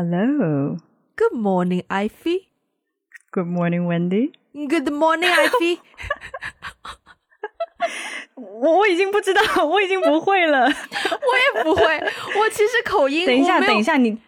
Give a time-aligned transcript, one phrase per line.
[0.00, 0.76] Hello.
[1.16, 2.48] Good morning, Ivy.
[3.32, 4.32] Good morning, Wendy.
[4.52, 5.78] Good morning, Ivy.
[8.34, 10.64] 我我已经不知道，我已经不会了。
[10.64, 11.82] 我也不会，
[12.38, 13.26] 我其实口音。
[13.26, 14.18] 等一下，我没有等一下，你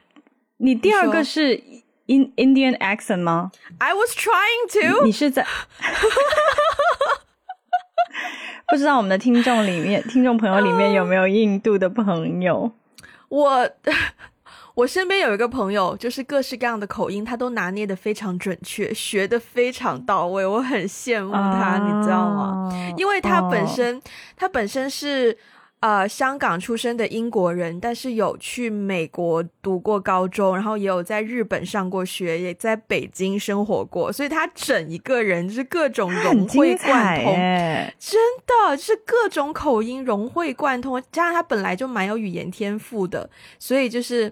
[0.58, 1.54] 你第二个是
[2.06, 3.50] in Indian accent 吗？
[3.78, 5.04] I was trying to.
[5.04, 5.46] 你是在？
[8.68, 12.72] 不知道我们的听众里面，听众朋友里面有没有印度的朋友？
[13.28, 13.70] 我
[14.75, 22.69] 我身边有一个朋友，就是各式各样的口音，他都拿捏的非常准确，学的非常到位，我很羡慕他，你知道吗？
[22.71, 24.01] 哦因为他本哦身、
[24.35, 25.37] 他本身是
[25.79, 37.35] 呃香港出生的英国人，但是有去美国读过高中，然后也有在日本上过学，也在北京生活过，所以他整一个人就是各种融会贯通。
[37.99, 43.29] 真的就是各种口音融会贯通，加上他本来就蛮有语言天赋的，
[43.59, 44.31] 所以就是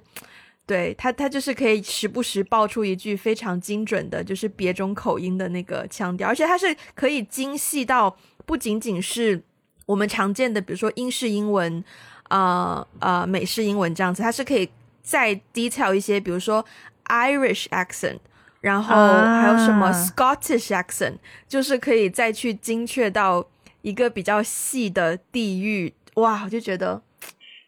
[0.72, 9.44] 对他，他就是可以时不时爆出一句非常精准的，就是别种口音的那个腔调，而且他是可以精细到不仅仅是
[9.86, 11.84] 我们常见的，比如说英式英文、
[12.30, 14.70] 呃呃美式英文这样子，它是可以
[15.04, 16.66] 再 detail 一些，比如说
[17.08, 18.20] Irish accent。
[18.62, 21.16] 然后还有什么啊 Scottish accent，、
[21.48, 23.44] 就是可以再去精确到
[23.82, 27.02] 一个比较细的地域，哇，我就觉得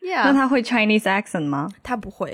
[0.05, 1.69] 那他会 Chinese accent 吗？
[1.81, 2.31] 他不会，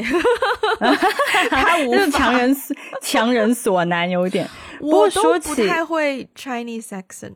[1.50, 2.56] 他无法强人
[3.02, 4.50] 强人所难，有点。
[4.82, 7.36] 我都不说起太会 Chinese accent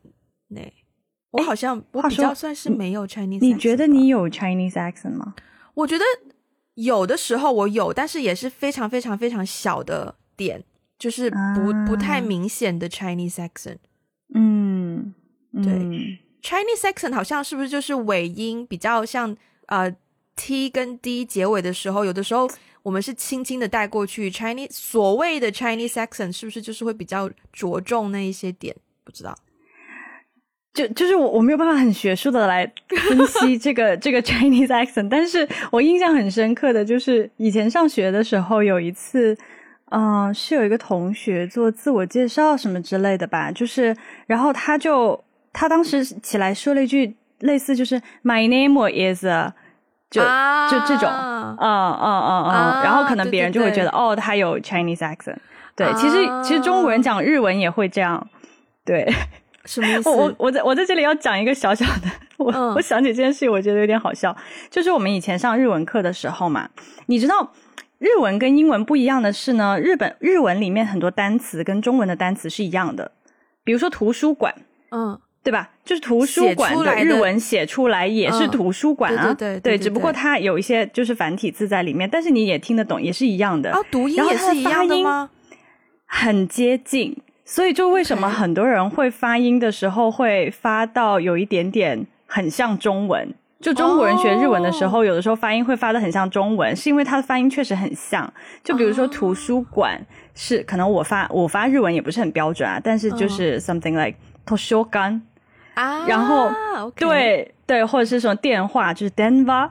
[0.49, 0.61] 呢、
[1.31, 5.35] 我好像我比较算是没有 Chinese，你 accent 觉得你有 Chinese accent 吗？
[5.73, 6.05] 我觉得
[6.75, 10.63] 有的时候我有，但是也是非常非常非常小的点，
[10.97, 13.77] 就是不、不太啊明显的 Chinese accent。
[14.33, 15.13] 嗯，
[15.51, 19.35] 对嗯 Chinese accent 好像是不是就是尾音比较像
[19.67, 19.93] 呃
[20.35, 22.49] T 跟 D 结尾的时候，有的时候
[22.81, 24.29] 我们是轻轻的带过去。
[24.29, 28.75] Chinese 所谓的 Chinese accent 是不是就是会比较着重那一些点？
[29.03, 29.35] 不知道。
[30.73, 39.37] 就就是我我没有办法很学术的来分析 这个这个 Chinese accent，但是我印象很深刻的就是以前上学的时候有一次，
[39.91, 49.53] 嗯、是有一个同学做自我介绍什么之类的吧，就是然后他就他当时起来说了一句类似就是 My name is，a-"
[50.13, 50.69] 就、啊。
[50.69, 55.37] 就这种，嗯嗯嗯嗯，啊然后可能别人就会觉得哦，他有 Chinese accent，
[55.75, 58.27] 对，其实其实中国人啊讲日文也会这样，
[58.85, 59.11] 对。
[59.65, 60.09] 什么意思？
[60.09, 62.73] 我我我在我在这里要讲一个小小的，我、嗯。
[62.75, 64.35] 我想起这件事，我觉得有点好笑。
[64.69, 66.67] 就是我们以前上日文课的时候嘛，
[67.05, 67.53] 你知道
[67.97, 73.11] 日文跟英文不一样的是呢，日本日文里面很多单词跟中文的单词是一样的，
[73.63, 74.53] 比如说图书馆，
[74.91, 75.69] 嗯，对吧？
[75.83, 83.71] 就是图书馆的日文写出来也是嗯图书馆啊，对对对对对只不过它有一些就是繁体字在里面，但是你也听得懂，也是一样的。
[83.71, 85.29] 啊，读音也是一样的吗？
[86.05, 93.33] 很接近，所以就为什么很多人会发音的时候会发到有一点点很像中文。
[93.59, 98.31] 就中国人学日文的时候有的时候发音会发的很像中文，是因为它的发音确实很像。
[98.63, 99.99] 就比如说哦图书馆
[100.35, 105.21] 是可能我发我发日文也不是很标准啊，但是就嗯是 something like 图书馆，
[105.73, 106.51] 啊，然后
[106.95, 109.69] 对对，或者是什么电话就是 denva，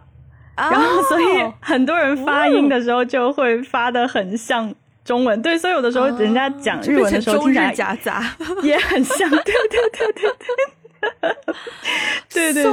[0.55, 1.25] 啊，然后所以
[1.61, 4.75] 很多人发音的时候就会发的很像
[5.05, 5.41] 中文。
[5.43, 8.25] 对，所以有的时候人家讲日文的时候听起来杂，
[8.63, 10.31] 也很像，对对对对
[12.31, 12.73] 对，对对对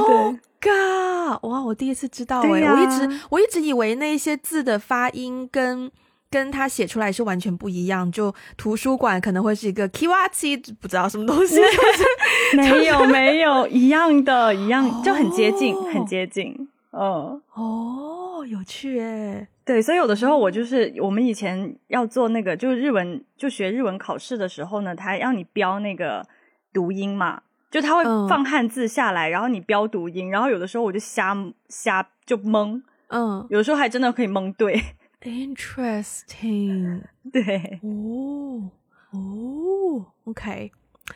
[0.60, 1.62] ，God， 哇！
[1.62, 5.90] 我第一次知道哎、对呀我一直我一直以为那些字的发音跟
[6.30, 8.10] 跟他写出来是完全不一样。
[8.12, 11.60] 就图书馆可能会是一个 kiwachi，不知道什么东西，
[12.56, 15.82] 没有 没有一样的，一样就很接近，哦。
[15.92, 17.42] 很接近，嗯。
[17.54, 26.24] 哦，有趣哎，对，所以有的时候我就是我们以前要做那个，就是日文就学日文考试的时候呢，他让你标那个
[26.72, 28.28] 读音嘛，就他会嗯。
[28.28, 31.36] 放汉字下来，然后你标读音，然后有的时候我就瞎
[31.68, 33.44] 瞎就蒙，嗯。
[33.50, 34.80] 有的时候还真的可以蒙对，
[35.22, 37.02] ，interesting，
[37.32, 38.70] 对，哦
[39.10, 40.72] 哦，OK。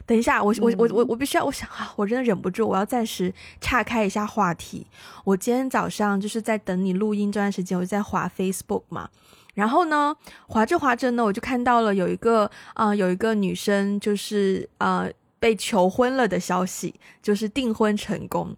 [0.07, 4.85] 等一下，我我我我我必须要，我想啊，我真的忍不住，我要暂时岔开一下话题。
[5.25, 9.09] 我今天早上就是在等你录音这段时间，我就在滑 Facebook 嘛，
[9.55, 10.17] 然后呢，
[10.49, 15.09] 滑着滑着呢，我就看到了有一个啊、呃有一个女生就是呃
[15.39, 16.93] 被求婚了的消息，
[17.23, 18.57] 就是订婚成功。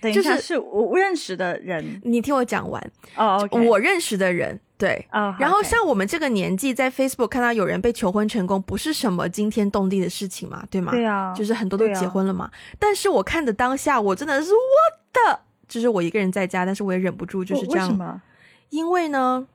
[0.00, 10.90] 等一下就是是我认识的人你听我讲完，哦我认识的人对，哦，然后像我们这个年纪，在 Facebook 看到有人被求婚成功，不是什么惊天动地的事情嘛，对吗？
[10.90, 12.50] 对啊，就是很多都结婚了嘛。
[12.80, 14.58] 但是我看的当下，我真的是我
[15.12, 15.38] 的，
[15.68, 18.22] 就是我一个人在家，但是我也忍不住就是这样，为为什么？
[18.70, 19.46] 因为呢，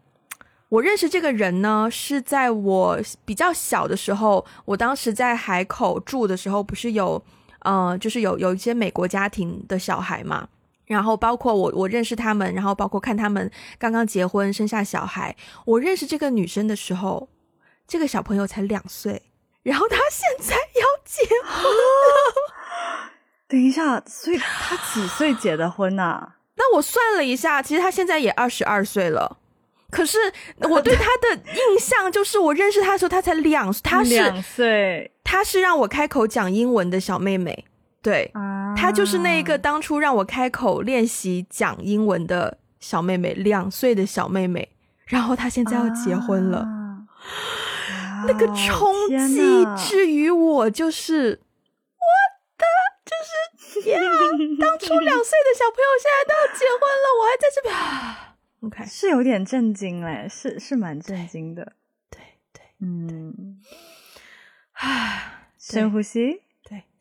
[0.69, 7.21] 我认识这个人呢，是在我比较小的时候，我当时在海口住的时候，不是有，
[7.63, 10.47] 呃，就是有有一些美国家庭的小孩嘛，
[10.87, 15.35] 然后包括我，我认识他们，然后包括看他们刚刚结婚生下小孩。
[15.65, 17.29] 我认识这个女生的时候，
[17.87, 19.21] 这个小朋友才两岁，
[19.63, 22.33] 然后他现在要结婚了。
[23.47, 26.33] 等一下，所以他几岁结的婚呐？
[26.55, 29.37] 那我算了一下，其实他现在也二十二岁了。
[29.89, 30.17] 可是
[30.69, 37.65] 我对他的印象就是，我认识他的时候，他才两，他是两岁，他是让我开口讲英文的小妹妹，
[38.07, 38.31] 对，
[38.73, 44.69] 她就是那一个当初让我开口练习讲英文的小妹妹，两岁的小妹妹，
[45.07, 46.65] 然后她现在要结婚了，
[48.25, 48.93] 那个冲
[49.27, 51.41] 击至于我就是
[51.97, 52.07] 我
[52.57, 52.63] 的
[53.03, 53.11] 就
[53.81, 53.99] 是呀，
[54.57, 57.75] 当初两岁的小朋友现在都要结婚了，我还在这边。
[58.61, 61.73] OK，是有点震惊嘞，是是蛮震惊的。
[62.09, 62.21] 对
[62.53, 63.59] 对，嗯，
[64.71, 66.43] 唉，深呼吸。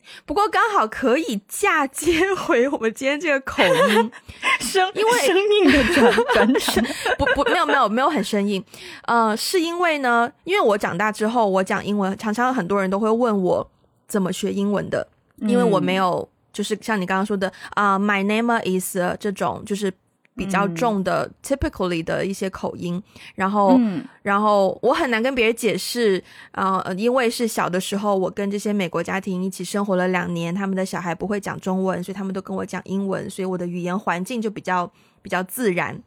[0.07, 4.11] 对，不过刚好可以嫁接回我们今天这个口音
[4.59, 6.85] 生，因为生硬的转转身，
[7.17, 8.63] 不不，没有没有没有很生硬。
[9.03, 13.69] 呃，是因为呢，因为我长大之后，我讲英文，常常很多人都会问我
[14.07, 15.07] 怎么学英文的，
[15.37, 19.93] 因为我没有，就是像你刚刚说的啊，My name is 这种，就是。
[20.37, 23.01] 比较重的，typically 的一些口音，
[23.33, 23.79] 然后，
[24.21, 34.89] 然后我很难跟别人解释，啊，因为是小的时候，我跟这些美国家庭一起生活了两年，他们的小孩不会讲中文，所以他们都跟我讲英文，所以我的语言环境就比较
[35.23, 35.99] 比较自然，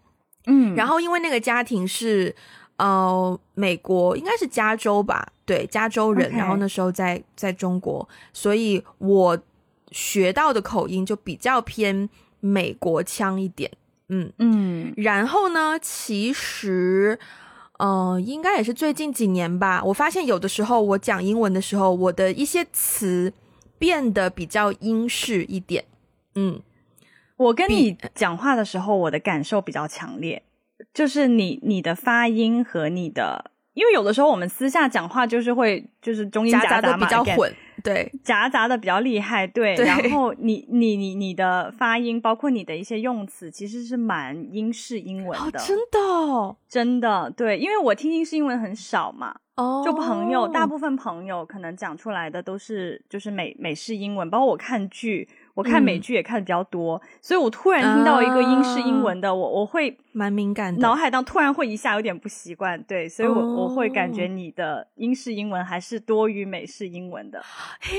[0.46, 2.32] 嗯，然后因为那个家庭是，
[2.76, 9.36] 呃，美国应该是加州吧，对，加州人，然后那时候在在中国，所以我
[9.90, 13.68] 学到的口音就比较偏美国腔一点。
[14.10, 15.78] 嗯嗯，然后呢？
[15.80, 17.18] 其实，
[17.78, 19.80] 呃，应该也是最近几年吧。
[19.84, 23.32] 我发现有的时候我讲英文的时候，我的一些词
[23.78, 25.84] 变得比较英式一点。
[26.34, 26.60] 嗯，
[27.36, 30.42] 我跟你讲话的时候，我的感受比较强烈，
[30.92, 33.52] 就是你你的发音和你的。
[33.74, 39.74] 因为有的时候我们私下讲话就是会就是中英夹杂的比较混，对，夹杂的比较厉害，对。
[39.76, 47.58] 然后你你你你的发音，包括你的一些用词，其实是蛮英式英文的，真的，真的，对。
[47.58, 55.28] 因为我听英式英文很少嘛，哦，就朋友，大部分朋友可能讲出来的都是就是美美式英文，包括我看剧。
[55.60, 67.42] 我看美剧也看的比较多，所以我突然听到一个英式英文的，我我会蛮敏感的，脑海当突然会一下有点不习惯，对，所以我我会感觉你的英式英文还是多于美式英文的，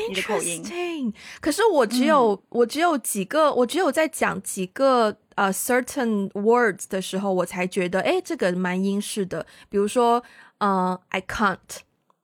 [0.09, 1.13] 你的口音。
[1.39, 9.45] 可是我只有我只有几个，我只有在讲几个呃 certain words 的时候，我才觉得哎，这个蛮英式的。
[9.69, 10.23] 比如说
[10.57, 11.57] 呃，I can't，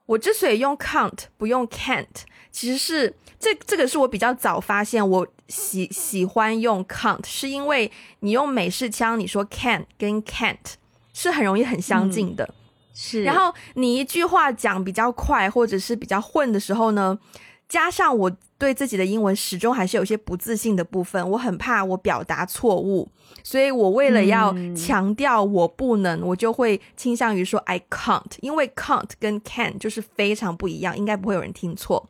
[0.07, 2.07] 我之所以用 can't 不用 can't，
[2.51, 3.13] 其实是。
[3.39, 10.57] 这这个是我比较早发现，我喜喜欢用 can't，是因为你用美式腔，你说 can 跟 can't
[11.13, 12.51] 是很容易很相近的，
[12.95, 13.21] 是。
[13.21, 17.19] 然后你一句话讲比较快或者是比较混的时候呢，
[17.69, 23.07] 加上我对自己的英文始终还是有些不自信的部分，我很怕我表达错误，
[23.43, 32.09] 所以我为了要强调我不能，我就会倾向于说 I can't，因为 can't 跟 can 就是非常不一样，应该不会有人听错。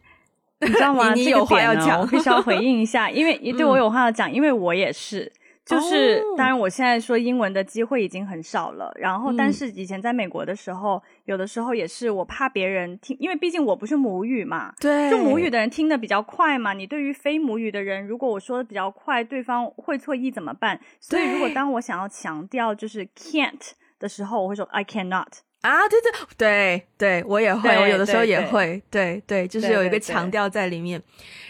[0.60, 1.14] 你知道 吗？
[1.14, 5.32] 你有话要讲，我必须要回应一下，因为 对我有话要讲，因为我也是，
[5.68, 20.80] 就是当然我现在说英文的机会已经很少了，然后但是以前在美国的时候，有的时候也是我怕别人听，因为毕竟我不是母语嘛，对，就母语的人听的比较快嘛，你对于非母语的人，如果我说的比较快，对方会错意怎么办？
[21.00, 25.28] 所以如果当我想要强调就是 can't 的时候，我会说 I cannot。
[25.62, 31.02] 啊，对对对对，我也会，我有的时候也会，对对，就是有一个强调在里面。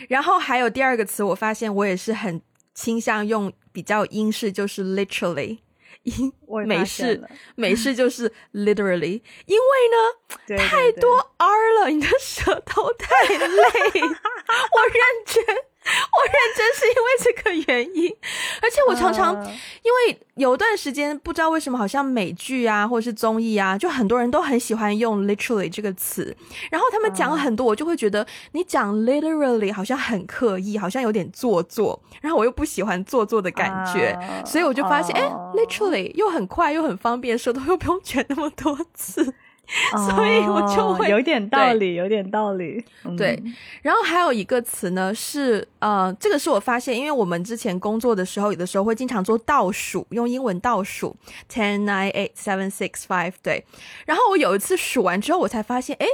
[0.08, 2.42] 然后还有第二个词，我发现我也是很
[2.78, 5.58] 倾向用比较英式，就是 literally，
[6.04, 6.32] 英
[6.68, 7.20] 美式
[7.56, 13.42] 美式就是 literally，因为呢太多 r 了，你的舌头太累，
[14.00, 15.44] 我认真。
[16.12, 18.14] 我认真是因为这个原因，
[18.62, 26.36] 而且我常常因为有段时间不知道为什么，好像美剧啊或者是综艺啊，就很多人都很喜欢用 literally 这个词，
[26.70, 35.24] 然后他们讲很多，我就会觉得你讲 literally 好像很刻意，好像有点做作，然后我又不喜欢做作的感觉，所以我就发现，哎
[35.56, 39.34] ，literally 又很快又很方便，舌头又不用卷那么多次。
[40.10, 42.84] 所以我就会有点道理，有点道理。
[43.18, 43.38] 对，
[43.82, 51.16] 然后还有一个词呢是呃，这个是我发现，因为我们之前工作的时候，有的时候会经常做倒数，用英文倒数
[51.52, 53.34] ten nine eight seven six five。
[53.44, 53.66] 对，
[54.06, 56.08] 然后我有一次数完之后，我才发现，哎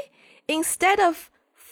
[0.48, 1.28] ，instead of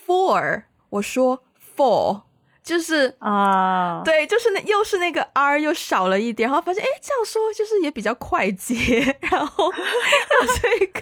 [0.07, 1.43] four，我说
[1.75, 2.21] four。
[2.63, 11.01] 就是啊，对，就是那又是那个 r 又少了一点，然后发现哎，这样说就是也比较快捷， 然后是一个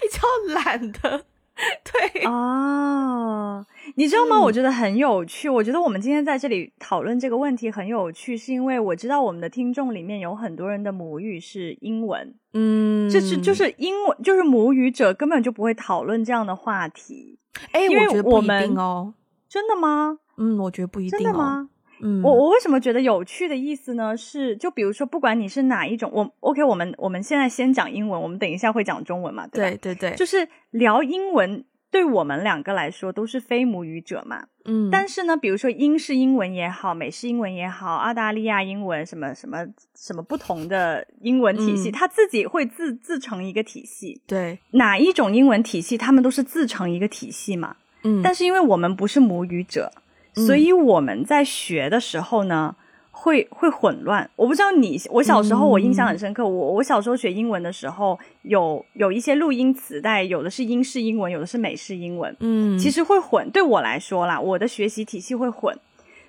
[0.00, 0.20] 比较
[0.54, 1.24] 懒的，
[1.84, 3.64] 对啊，
[3.96, 4.40] 你知道吗？
[4.40, 5.48] 我觉得很有趣。
[5.48, 17.38] 我觉得我们今天在这里讨论这个问题很有趣，是因为我知道我们的听众里面有很多人的母语是英文，嗯，就是就是英文，就是母语者根本就不会讨论这样的话题。
[17.72, 19.14] 哎，因为我们哦，
[19.48, 20.18] 真的吗？
[20.36, 21.18] 嗯，我觉得不一定。
[21.18, 21.68] 真的吗？
[22.00, 24.16] 嗯，我我为什么觉得有趣的意思呢？
[24.16, 29.46] 是就比如说，不管你是哪一种，我 OK，我们我们现在先讲英文，我们等一下会讲中文嘛？
[29.46, 34.44] 对对对，就是聊英文，对我们两个来说都是非母语者嘛。
[34.64, 39.64] 嗯，但是呢，比如说英式英文也好，美式英文也好，澳大利亚英文什么什么
[39.94, 44.20] 什么不同的英文体系，它自己会自自成一个体系。
[44.26, 47.76] 对，哪一种英文体系，他们都是自成一个体系嘛。
[48.02, 49.92] 嗯，但是因为我们不是母语者。
[50.34, 52.74] 所以我们在学的时候呢，
[53.10, 54.28] 会会混乱。
[54.36, 56.46] 我不知道你，我小时候我印象很深刻。
[56.46, 62.36] 我我小时候学英文的时候，有有一些录音磁带，有的是英式英文，有的是美式英文。
[62.40, 63.48] 嗯，其实会混。
[63.50, 65.76] 对我来说啦，我的学习体系会混。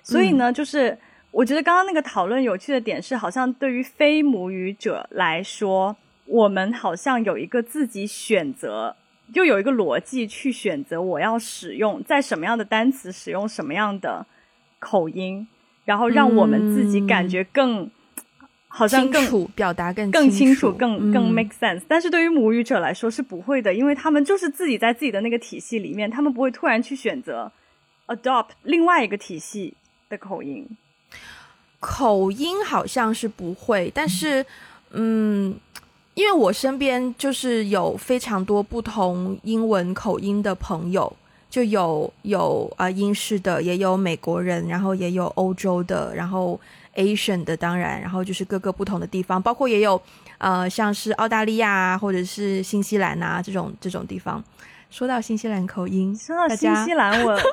[0.02, 0.96] 所以呢，就是
[1.32, 5.96] 我觉得刚刚那个讨论有趣的点是，好像对于非母语者来说，
[6.26, 8.94] 我们好像有一个自己选择。
[9.34, 14.24] 就有一个逻辑去选择我要使用在什么样的单词使用什么样的
[14.78, 15.46] 口音，
[15.84, 17.90] 然后让我们自己感觉更
[18.68, 21.82] 好像更表达更更清楚，更更 make sense。
[21.88, 27.50] 但是对于母语者来说是不会的，因为他们就是自己在自己的那个体系里面，他们不会突然去选择
[28.06, 29.74] adopt 另外一个体系
[30.08, 30.66] 的口音。
[31.80, 34.46] 口音好像是不会，但是
[34.92, 35.58] 嗯。
[36.16, 41.14] 因为我身边就是有非常多不同英文口音的朋友，
[41.50, 46.58] 就有有啊英式的，也有美国人，然后也有欧洲的，然后
[46.94, 50.00] Asian 的，当然，然后就是各个不同的地方，包括也有
[50.38, 54.42] 呃像是澳大利亚啊，或者是新西兰啊这种这种地方。
[54.88, 57.38] 说到新西兰口音，说到新西兰我。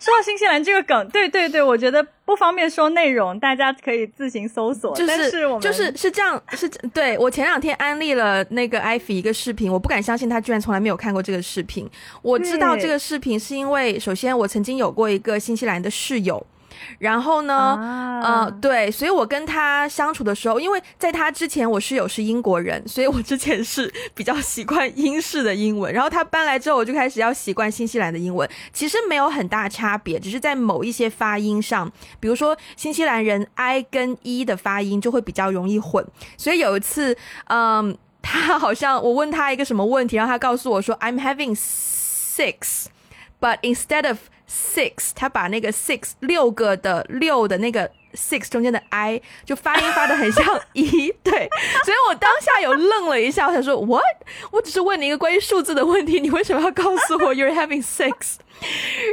[0.00, 4.94] 说到新西兰这个梗，对对对，我觉得不方便说内容，大家可以自行搜索。
[4.94, 11.88] 就是我们就是是这样，是对我前两天安利了那个艾菲一个视频，我不敢相信他居然从来没有看过这个视频。
[12.22, 16.46] 我知道这个视频是因为，首先我曾经有过一个新西兰的室友。
[16.98, 25.92] 然后呢，呃，对，所以我跟他相处的时候，因为在他之前我室友是英国人，所以我之前是 比较习惯英式的英文。
[25.92, 28.48] 然后他搬来之后，我就开始要习惯新西兰的英文。
[28.72, 36.04] 其实没有很大差别，只是在某一些发音上，比如说新西兰人 i 跟 e 的发音就会比较容易混。
[36.36, 37.16] 所以有一次，
[37.46, 44.18] 嗯，他好像我问他一个什么问题，然后他告诉我说，I'm having six，but instead of
[44.48, 51.46] Six，他把那个 six 六个的六的那个 six 中间的 i 就发音发的很像 一，对，
[51.84, 54.02] 所以我当下有愣了一下，我想说 what？
[54.50, 58.36] 我只是问你一个关于数字的问题，你为什么要告诉我 you're having six？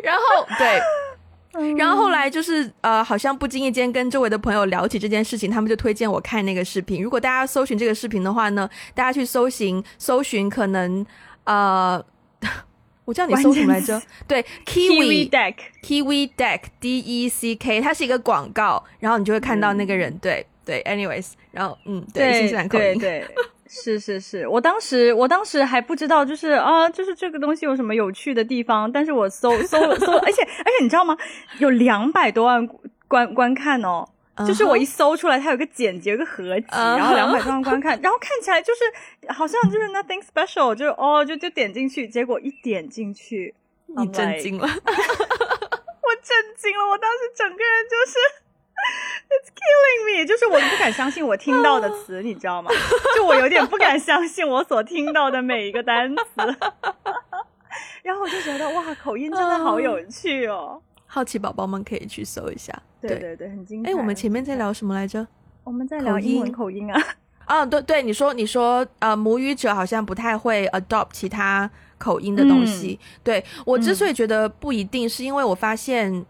[0.02, 7.04] 然后对，然后后来就是呃，好像不经意间跟周围的朋友聊起这件事情，他们就推荐我看那个视频。
[7.04, 11.06] 如果大家搜寻这个视频的话呢，大家去搜寻搜寻可能
[11.44, 12.02] 呃。
[13.06, 14.02] 我叫你搜什么来着？
[14.28, 23.26] 对，Kiwi Deck，Kiwi Deck，D E C K，它是一个广告，然后你就会看到那个人，对对，anyways，然后嗯，对，新西兰口音，对，
[23.68, 31.16] 是是是，我当时我当时还不知道，就是啊，就是这个东西有什么有趣的地方，但是我搜搜搜， 而且而且你知道吗？
[31.60, 32.68] 有两百多万
[33.08, 34.08] 观观看哦。
[34.46, 44.68] 就是我一搜出来，它有个剪辑，有个合集，然后两百多万观看，然后看起来就是好像就是 nothing special，就哦就就点进去，结果一点进去，你震惊了， 我
[46.22, 48.18] 震惊了，我当时整个人就是
[49.32, 52.70] it's killing me，就是我不敢相信我听到的词，你知道吗？
[53.16, 56.24] 就我有点不敢相信我所听到的每一个单词，
[58.04, 60.82] 然后我就觉得哇，口音真的好有趣哦。
[61.16, 63.90] 好奇宝宝们可以去搜一下，对对对，很精彩。
[63.90, 65.26] 哎，我们前面在聊什么来着？
[65.64, 67.02] 我们在聊英文口音啊。
[67.48, 73.00] 啊，对对，你说你说，呃，母语者好像不太会 adopt 其他口音的东西。
[73.24, 76.26] 对我之所以觉得不一定，是因为我发现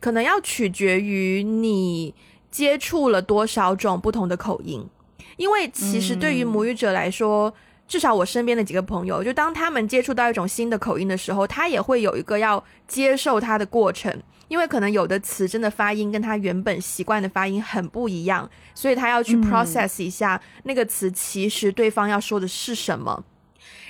[0.00, 2.14] 可能要取决于你
[2.50, 4.82] 接触了多少种不同的口音。
[5.36, 7.52] 因为其实对于母语者来说，
[7.92, 14.10] 至少我身边的几个朋友，就当他们接触到一种新的口音的时候，他也会有一个要接受它的过程。
[14.48, 23.22] 因为可能有的词真的发音跟他原本习惯的发音很不一样，所以他要去 process 一下那个词其实对方要说的是什么。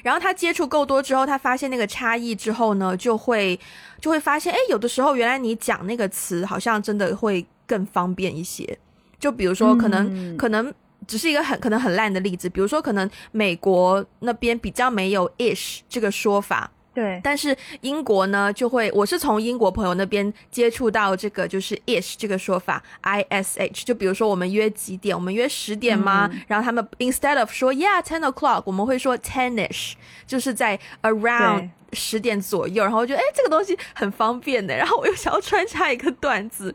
[0.02, 3.59] 然后他接触够多之后，他发现那个差异之后呢，就会
[4.00, 8.76] 就会发现，哎，有的时候原来你讲那个词好像真的会更方便一些。
[9.21, 10.75] 就比如说，可能可能
[11.06, 16.71] 只是一个很可能很烂的例子，比如说可能美国那边比较没有 ish 这个说法。
[16.94, 26.30] 对，但是英国呢，就会我是从英国朋友那边接触到这个就是 ish 这个说法，i s h，就比如说我们约几点，我们约十点吗？
[26.47, 29.94] 然后他们 instead of 说 yeah ten o'clock，我们会说 tenish，
[30.26, 31.71] 就是在 around。
[31.92, 34.76] 十点左右，然后我觉得哎，这个东西很方便的。
[34.76, 36.75] 然后我又想要穿插一个段子，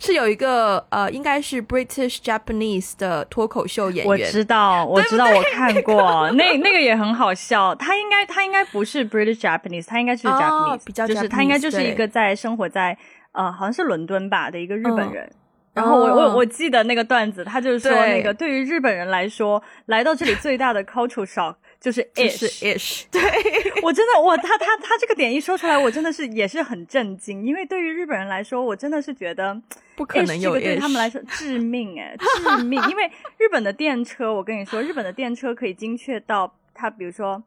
[0.00, 4.06] 是有一个呃，应该是 British Japanese 的脱口秀演员。
[4.06, 7.74] 我知道，我知道，我看过，那那个也很好笑。
[7.74, 12.96] 他应该他应该不是 British Japanese，他应该是 Japanese，比较就是他应该就是一个在生活在
[13.32, 15.30] 呃好像是伦敦吧的一个日本人。
[15.74, 23.20] 然后我我我记得那个段子，他就是说那个对于日本人来说，来到这里最大的 culture shock 就是 ish，对。
[23.84, 29.60] 我真的我他他他这个点一说出来，我真的是也是很震惊，因为对于日本人来说，我真的是觉得
[29.94, 37.44] 不可能有 ish 对他们来说致命哎致命，因为日本的电车，我跟你说，日本的电车可以精确到它，比如说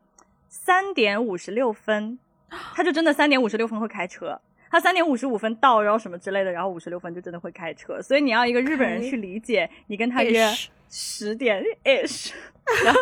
[0.47, 2.19] 三点五十六分，
[2.75, 4.39] 他就真的三点五十六分会开车。
[4.69, 10.45] 他三点五十五分到，然后什么之类的，然后五十六分就真的会开车，所以你要一个日本人去理解你跟他约
[10.89, 12.31] 十点 ish，
[12.83, 12.99] 然后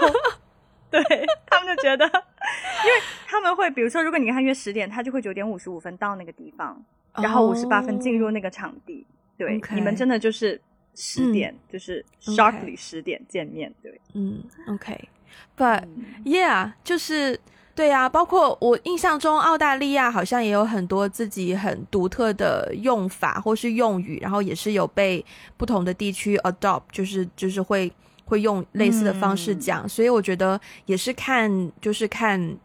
[1.04, 6.84] 对 他们就觉得，因为他们会比如说，如果你跟他约十点，他就会九点五十五分到那个地方，
[7.16, 9.06] 然后五十八分进入那个场地，
[9.38, 10.60] 对，你们真的就是
[10.96, 15.84] 十点就是 sharply 十点见面，对，嗯，OK，but
[16.24, 17.40] yeah，就是。
[17.76, 25.26] 对呀，包括我印象中，澳大利亚好像也有很多自己很独特的用法或是用语，然后也是有被
[25.58, 27.92] 不同的地区 adopt，就是就是会
[28.26, 29.88] 会用类似的方式讲。
[29.88, 32.58] 所以我觉得也是看就是看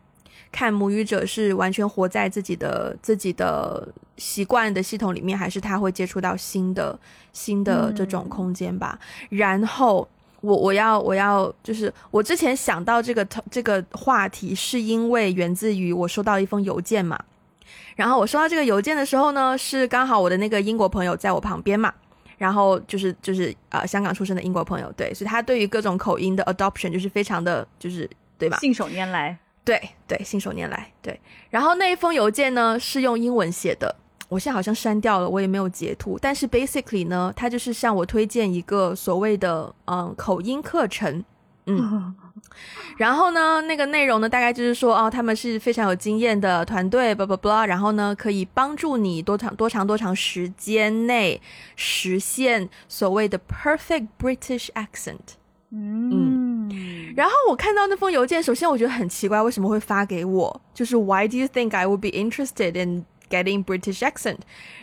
[0.50, 6.98] 看母语者是完全活在自己的自己的习惯的系统里面，还是他会接触到新的
[7.32, 8.98] 新的这种空间吧。
[9.28, 10.08] 然后。
[10.42, 17.22] 我我要我要就是我之前想到这个这个话题，是因为源自于我收到一封邮件嘛。
[17.94, 21.92] 然后我收到这个邮件的时候呢，是刚好我的那个英国朋友在我旁边嘛。
[22.40, 28.56] 然后就是就是呃香港出生的英国朋友，对，所以他对于各种口音的 adoption 就是非常的就是对吧？
[28.60, 31.20] 信手拈来，对对，信手拈来，对。
[31.50, 33.94] 然后那一封邮件呢是用英文写的。
[34.30, 36.18] 我现在好像删掉了，我也没有截图。
[36.18, 41.22] 但是 basically 呢，他就是向我推荐一个所谓的嗯口音课程，
[41.66, 42.14] 嗯，
[42.96, 51.40] 然后呢，那个内容呢，大概就是说哦，他们是非常有经验的团队，blah blah blah，然后呢，可以帮助你多长多长多长时间内
[51.76, 55.36] 实现所谓的 perfect British accent。
[55.72, 56.68] 嗯，
[57.14, 60.60] 然后我看到那封邮件，首先我觉得很奇怪，为什么会发给我？
[60.74, 64.38] 就是 Why do you think I would be interested in Getting British accent，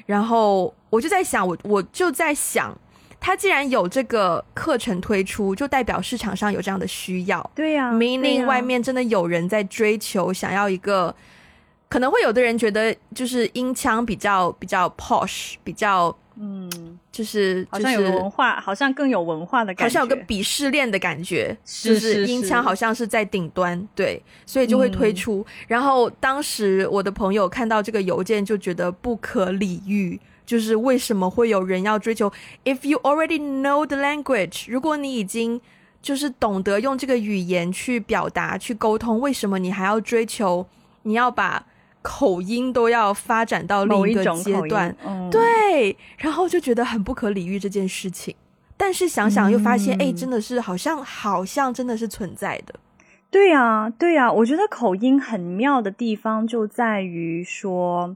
[0.06, 2.78] 然后我就在想，我我就在想，
[3.20, 7.52] 他既然有这个课程推出，就代表市场上有这样的需要。
[7.54, 11.14] 对呀，meaning 外面真的有人在追求，想要一个，
[11.90, 16.16] 可能会有的人觉得就是音腔比较比较 posh，比较。
[16.40, 16.70] 嗯，
[17.12, 25.44] 就是好像有文化，好像更有文化的感觉，好像有个鄙视链的感觉，就是音腔好像是在顶端，对，所以就会推出。
[25.68, 32.32] 然后当时我的朋友看到这个邮件就觉得不可理喻，就是为什么会有人要追求
[32.66, 35.62] ？If you already know the language，如果你已经
[36.02, 40.66] 就是懂得用这个语言去表达、去沟通，为什么你还要追求？
[41.04, 41.66] 你要把
[42.02, 44.96] 口音都要发展到另一个阶段，
[45.30, 48.34] 对，然后就觉得很不可理喻这件事情。
[48.78, 52.76] 但是想想又发现，哎，真的是好像好像真的是存在的。
[53.30, 58.16] 对呀，对呀，我觉得口音很妙的地方就在于说，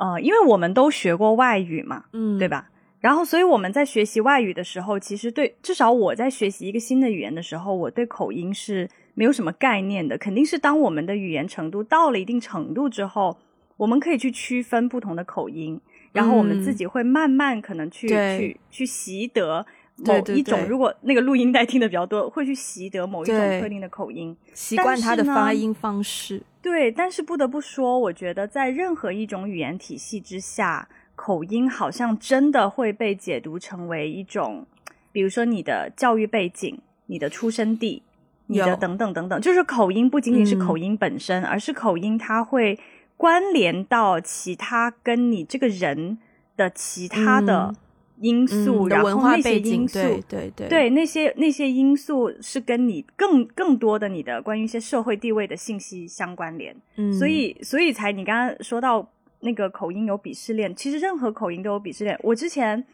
[0.00, 2.70] 呃，因为我们都学过外语嘛，嗯，对吧？
[3.00, 8.88] 然后，所以我们在学习外语的时候，其实对至少我在学习一个新的语言的时候，我对口音是。
[9.12, 13.36] 没有什么概念的，肯定是当我们的语言程度到了一定程度之后，
[13.76, 15.78] 我们可以去区分不同的口音，
[16.12, 19.66] 然后我们自己会慢慢可能去去去习得
[20.04, 20.64] 某一种。
[20.66, 26.42] 如果那个录音带听的比较多，会去习得某一种特定的口音，习惯它的发音方式。
[26.60, 34.66] 对，但是不得不说，我觉得在任何一种语言体系之下，口音好像真的会被解读成为一种，
[35.12, 36.80] 比如说你的教育背景。
[37.12, 38.04] 你的出生地、
[38.46, 42.78] 你的等等等等，就是口音不仅仅是嗯口音本身，而是口音它会
[43.16, 46.18] 关联到其他跟你这个人
[46.56, 47.76] 的其他的嗯
[48.20, 59.06] 因素，嗯然后那些，因素，对对对对那些那些因素是跟你更更多的你的关于一些社会地位的信息相关联，嗯所以所以才你刚刚说到
[59.40, 62.18] 那个口音有鄙视链，其实任何口音都有鄙视链。
[62.22, 62.84] 我之前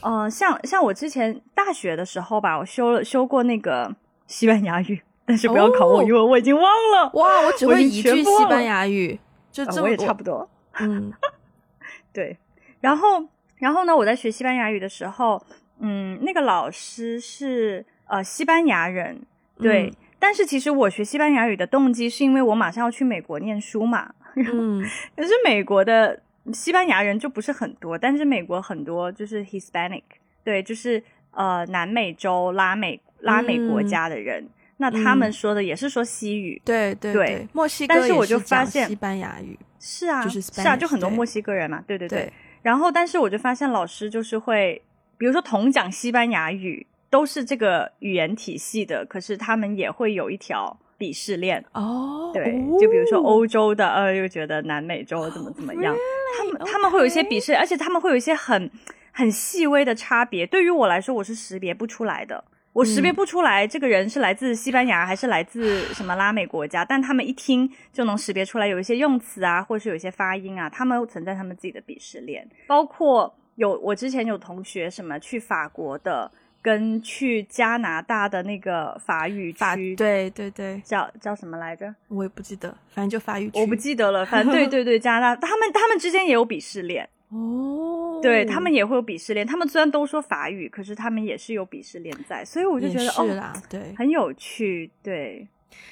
[0.00, 3.94] 呃，像像我之前大学的时候吧，我修了修过那个
[4.26, 7.10] 西班牙语，但是不要考我，哦因为我已经忘了。
[7.14, 9.18] 哇，我只我会一句西班牙语，
[9.50, 10.48] 就这么啊我也差不多。
[10.80, 11.12] 嗯
[12.14, 12.36] 对，
[12.80, 13.24] 然后
[13.58, 15.40] 然后呢，我在学西班牙语的时候，
[15.80, 19.20] 嗯，那个老师是呃西班牙人，
[19.58, 19.86] 对。
[19.88, 24.84] 嗯但是其实我学西班牙语的动机是因为我马上要去美国念书嘛，嗯
[25.16, 26.20] 可是美国的
[26.52, 30.02] 西班牙人就不是很多，但是美国很多就是 Hispanic，
[30.42, 34.44] 对，就是呃南美洲、拉美拉美国家的人，
[34.78, 42.22] 那他们嗯说的也是说西语，对对对墨西哥但是我就发现西班牙语，是啊，就是是啊就很多墨西哥人嘛，对对对。
[42.22, 44.82] 对然后，但是我就发现老师就是会，
[45.16, 51.64] 比如说同讲西班牙语，都是这个语言体系的，可是他们也会有一条鄙视链。
[51.72, 55.94] 哦，对，哦就比如说欧洲的，呃，又觉得南美洲怎么怎么样，
[56.36, 58.70] 他们他们会有一些鄙视，而且他们会有一些很
[59.12, 60.46] 很细微的差别。
[60.46, 62.44] 对于我来说，我是识别不出来的。
[62.78, 72.48] 我识别嗯不出来这个人是来自西班牙还是来自什么拉美国家，但他们一听就能识别出来，有一些用词啊，或者是有一些发音啊，他们存在他们自己的鄙视链。
[72.68, 76.30] 包括有我之前有同学什么去法国的，
[76.62, 81.92] 跟去加拿大的那个法语法区，对对对，叫叫什么来着？
[82.06, 89.46] 我也不记得，反正就法语区，我不记得了，反正对对对，加拿大他们他们之间也有鄙视链，哦，对他们也会有鄙视链。
[89.46, 93.94] 他们虽然都说法语，可是他们也是有鄙视链在，所以我就觉得哦，是啦，对。
[93.96, 94.90] 很有趣。
[95.02, 95.46] 对，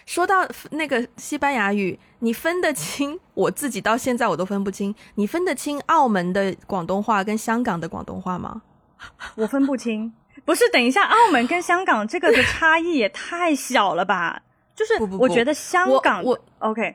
[0.06, 3.20] 说到那个西班牙语，你分得清？
[3.34, 8.62] 我自己到现在我都分不清，你分得清澳门的广东话跟香港的广东话吗？
[9.36, 10.12] 我分不清。
[10.44, 14.42] 不是，等一下，澳门跟香港这个的差异也太小了吧？
[14.74, 16.94] 就是我觉得香港我 OK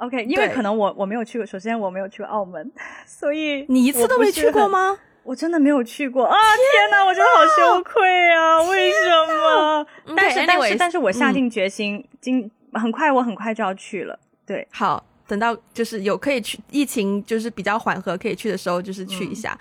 [0.00, 2.72] OK，因为可能我我没有去过，首先我没有去过澳门，
[3.06, 4.68] 所以你一次都没去过？
[4.68, 4.98] 吗？
[5.22, 6.34] 我真的没有去过啊！
[6.34, 8.62] 天哪，我真的好羞愧啊！
[8.62, 9.86] 为什么？
[10.16, 14.18] 但是但是但是我下嗯定决心，今很快我很快就要去了。
[14.46, 19.56] 对，好，等到就是有可以去，疫情就是比较缓和可以去的时候，就是去嗯一下。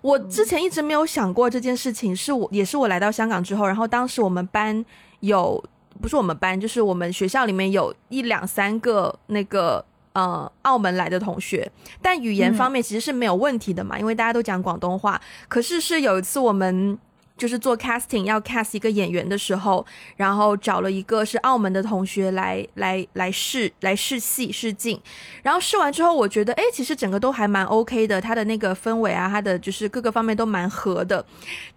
[0.00, 4.82] 我之前一直没有想过这件事情，是我也是我来到香港之后，然后当时我们班
[5.18, 5.62] 有
[6.00, 11.70] 不是我们班，就是我们学校里面有一两三个那个呃澳门来的同学，
[12.02, 15.20] 但语言嗯方面其实是没有问题的嘛，因为大家都讲广东话。
[15.48, 16.98] 可是是有一次我们。
[17.40, 25.00] 就是做 casting 要 cast 一个演员的时候，然后找了一个是澳门的同学来来来试来试戏试镜，
[25.42, 31.24] 然后试完之后，我觉得哎，其实整个都还蛮 OK 的，他的那个氛围啊，他的就是各个方面都蛮合的。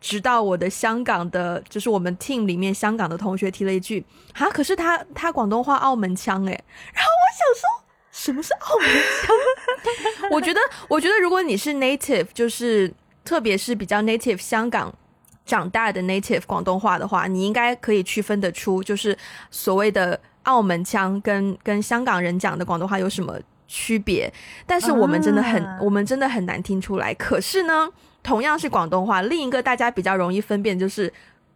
[0.02, 6.52] 直到我的香港的，就是我们 team 里面香港的同学提了一句啊，可是他他广东话澳门腔哎，
[6.94, 7.84] 然后我想说。
[8.12, 8.88] 什么是澳门
[9.26, 9.36] 腔？
[10.30, 12.94] 我觉得，我觉得如果你是 native，就是
[13.26, 14.94] 特别是比较 native 香港
[15.46, 19.18] 长大的 native 广东话的话，你应该可以区分得出，就是
[19.52, 24.32] 所谓的澳门腔跟跟香港人讲的广东话有什么区别。
[24.66, 27.14] 但是我们真的很，啊我们真的很难听出来。
[27.14, 27.90] 可是呢，
[28.22, 31.12] 同样是广东话，另一个大家比较容易分辨就是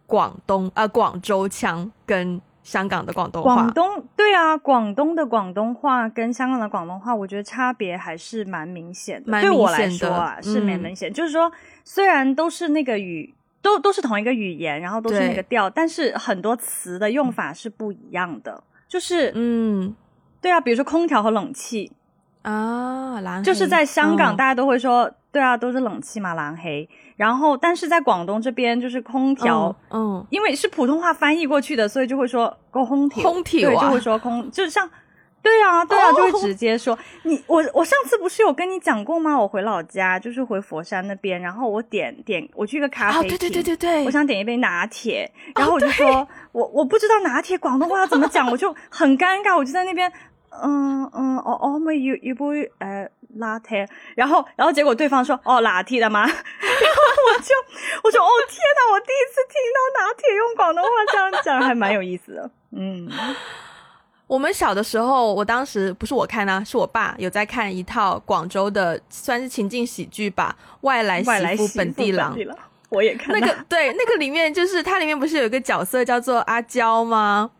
[0.06, 3.54] 广东呃广州腔跟香港的广东话。
[3.54, 9.30] 广东对啊，广东的广东话跟香港的广东话，我觉得差别还是蛮明显的。
[9.30, 11.10] 蛮对我来说啊，是蛮嗯明显。
[11.10, 11.50] 就是说，
[11.84, 13.34] 虽然都是那个语，
[13.68, 18.62] 都都是同一个语言，然后都是那个调，但是很多词的用法是不一样的。
[18.88, 19.94] 就是，嗯。
[20.40, 21.90] 对啊，比如说空调和冷气，
[22.42, 23.42] 啊，蓝。
[23.42, 24.36] 就是在香港，嗯。
[24.36, 26.88] 大家都会说，对啊，都是冷气嘛，蓝黑。
[27.16, 34.88] 然后，但是在广东这边，就是空调，嗯，嗯因为是普通话翻译过去的，所以就会说空调，空调对，啊就会说空，就是像，
[35.42, 39.38] 对啊，对啊，哦就会直接说你我我上次不是有跟你讲过吗？
[39.38, 50.12] 我回老家就是回佛山那边，然后我点点我去一个咖啊，啡厅，对对对对对，我想点一杯拿铁，然后我就说、我我不知道拿铁广东话要怎么讲，我就很尴尬，我就在那边。
[50.60, 53.06] 嗯嗯，我我可唔可以要要杯呃
[53.38, 53.86] latte？
[54.16, 57.54] 然后然后结果对方说哦拿鐵啊嘛， 然后我就
[58.02, 62.50] 我说哦天哪，我第一次听到拿铁用广东话这样讲，还蛮有意思的。
[62.72, 63.08] 嗯，
[64.28, 72.30] 我们小的时候，我当时不是我看啊，是我爸有在看一套广州的，算是情景喜剧吧，《外来媳婦外來媳婦本地郎》。
[72.34, 72.56] 本地郎
[72.90, 77.50] 我也看那个对，那个里面就是它里面不是有一个角色叫做阿娇吗？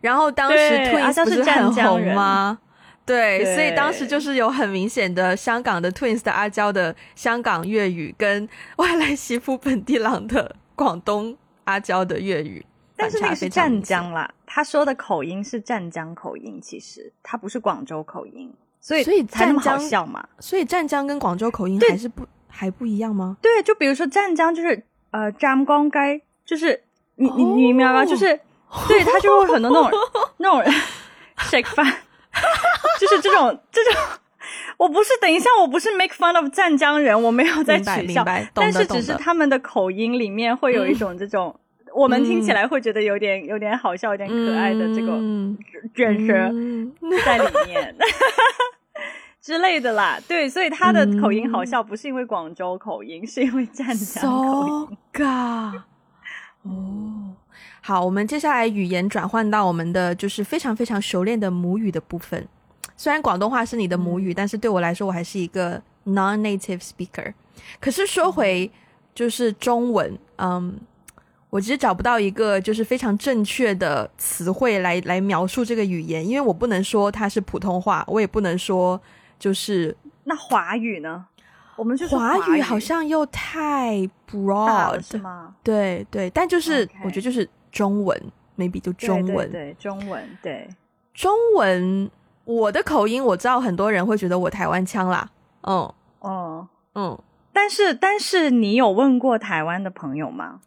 [0.00, 2.58] 然后当时 Twins 不是很红吗？
[3.06, 12.64] 对，所以当时就是有很明显的香港的 Twins 的阿娇的香港粤语，跟外来媳妇本地郎的广东阿娇的粤语，
[12.96, 23.36] 但是那个是湛江啦，他说的口音是湛江口音，其实他不是广州口音，所以所以湛江笑嘛，所以湛江跟广州口音还是不还不一样吗？
[23.42, 26.80] 对，就比如说湛江就是呃湛江街，就是
[27.16, 28.04] 你你你明白吗？
[28.04, 28.26] 就是
[28.86, 30.00] 对他就会很多那种
[30.38, 30.72] 那种
[31.38, 31.84] shake 饭。
[33.00, 33.94] 就是这种这种，
[34.76, 41.58] 我不是等一下，我不是 make fun of 湛江人，我没有在取笑，但是只是他们的口音里面会有一种这种，
[41.94, 45.18] 我们听起来会觉得有点有点好笑、有点可爱的这个
[45.94, 46.32] 卷舌
[47.24, 47.94] 在里面
[49.40, 50.18] 之类的啦。
[50.26, 55.22] 对，所以他的口音好笑，不是因为广州口音， 是因为湛江口音。
[56.62, 57.34] 哦。
[57.80, 62.48] 好，我们接下来语言转换到我们的就是非常非常熟练的母语的部分。
[62.96, 67.34] 虽然广东话是你的母语，但是对我来说，我还是一个 non-native speaker。
[67.78, 68.70] 可是说回
[69.14, 70.78] 就是中文，嗯，
[71.54, 79.00] 我其实找不到一个就是非常正确的词汇来来描述这个语言，因为我不能说它是普通话，我也不能说
[79.38, 81.26] 就是那华语呢？
[81.76, 85.54] 我们就华语好像又太 broad 是吗？
[85.62, 87.48] 对对，但就是我觉得就是。
[87.74, 88.16] 中文
[88.56, 90.68] ，maybe 就中文，对中文，对
[91.12, 92.08] 中文。
[92.44, 95.28] 我的口音我知道，很多人会觉得我台湾腔啦。
[95.62, 97.18] 嗯哦嗯，
[97.52, 100.60] 但是但是你有问过台湾的朋友吗？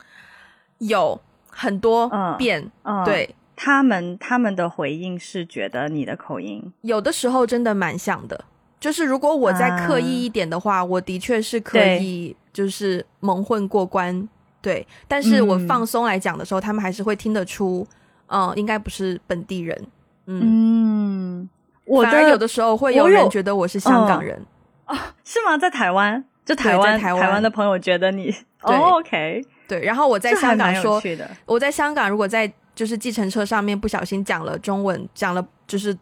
[0.79, 2.71] 有很多遍，
[3.05, 8.45] 对他们他们的回应是觉得你的口音有的时候真的蛮像的。
[8.79, 14.27] 就是如果我再刻意一点的话，我的确是可以就是蒙混过关。
[14.61, 17.87] 对，但是我放松来讲的时候，他们还是会听得出，
[18.27, 19.87] 嗯，应该不是本地人。
[20.25, 21.49] 嗯，
[21.85, 24.45] 我反而有的时候会有人觉得我是香港人
[24.85, 25.15] 啊？
[25.23, 25.57] 是吗？
[25.57, 29.83] 在台湾，就台湾台湾的朋友觉得你，OK，对。
[29.83, 31.01] 然后我在香港说，
[31.45, 35.97] 我在香港如果在就是计程车上面不小心讲了中文，讲了就是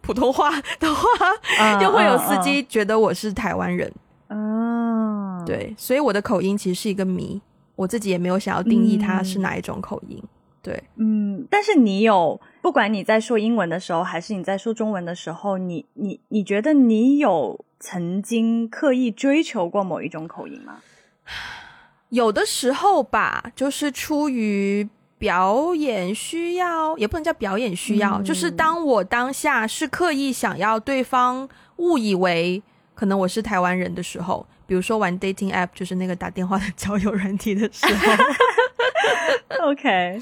[0.00, 1.02] 普通话的话，
[1.82, 3.92] 又会有司机觉得我是台湾人。
[4.28, 7.40] 嗯，对，所以我的口音其实是一个谜。
[7.76, 10.18] 我自己也没有想要定义它是哪一种口音，
[10.62, 20.78] 对，嗯，但是你有，不管你在说英文的时候，还是你在说中文的时候，你你你觉得你有曾经刻意追求过某一种口音吗？
[22.16, 32.62] 有的时候吧，就是出于表演需要，也不能叫表演需要，就是当我当下是刻意想要对方误以为
[32.94, 34.46] 可能我是台湾人的时候。
[34.66, 38.12] 比如说玩 dating app，就是那个打电话的交友软体的时候。
[39.68, 40.18] OK，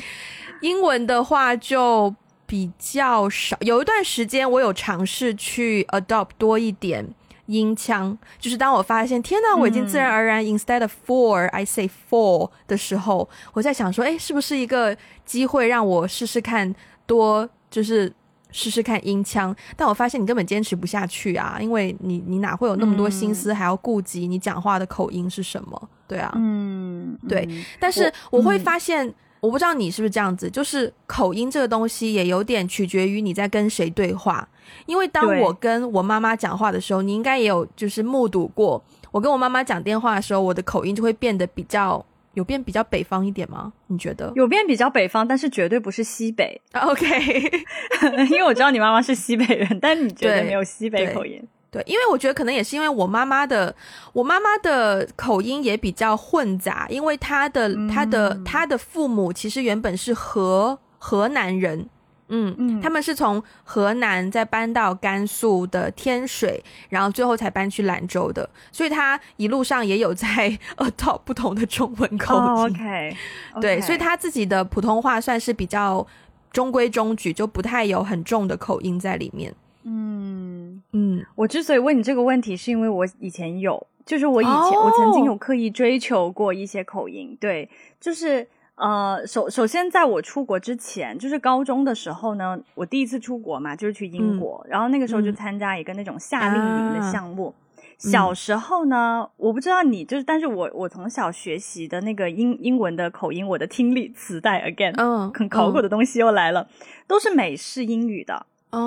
[0.61, 3.57] 英文的话就比较少。
[3.61, 7.07] 有一段时间，我有尝试去 adopt 多一点
[7.47, 16.75] 音腔，就是当我发现天哪，我已经自然而然 instead of four I say four 的时候，我在想说，哎，是不是一个机会让我试试看
[17.07, 18.13] 多就是。
[18.57, 25.89] 试试看音腔，但我发现你根本坚持不下去啊，因为你你哪会有那么多心思还要顾及你讲话的口音是什么？
[26.07, 27.49] 对啊，嗯，对。
[27.81, 29.13] 但是我会发现，
[29.45, 34.49] 我不知道你是不是这样子，就是口音这个东西也有点取决于你在跟谁对话。
[34.87, 42.05] 因为当我跟我妈妈讲话的时候，你应该也有就是目睹过，我跟我妈妈讲电话的时候，我的口音就会变得比较。
[42.35, 43.73] 有变比较北方一点吗？
[43.87, 46.61] 你觉得有变比较北方，但是绝对不是西北。
[46.73, 47.07] OK，
[48.29, 51.41] 因为我知道你妈妈是西北人，但你觉得没有西北口音。
[51.75, 53.75] 对，因为我觉得可能也是因为我妈妈的，
[54.13, 61.89] 我妈妈的口音也比较混杂，因为她的她的她的父母其实原本是河河南人。
[62.29, 72.75] 嗯嗯，他们是从河南再搬到甘肃的天水，然后最后才搬去兰州的，所以她一路上也有在呃套不同的中文口音。
[72.75, 73.17] OK，
[73.61, 76.05] 对，所以她自己的普通话算是比较
[76.51, 79.55] 中规中矩，就不太有很重的口音在里面。
[79.83, 80.54] 嗯
[80.93, 87.69] 嗯，我之所以问你这个问题，是因为我以前有，就是我以前我曾经有刻意追求过一些口音，对，
[88.01, 88.47] 就是。
[88.77, 97.55] 呃，首首先，在我出国之前，就是高中的时候呢，我第一次出国嘛，就是去英国，然后那个时候就参加一个那种夏令营的项目。
[97.99, 106.67] 小时候呢，我不知道你就是，但是我我从小学习的那个英英文的口音，我的听力磁带，again，嗯，很考古的东西又来了，
[107.07, 108.45] 都是美式英语的。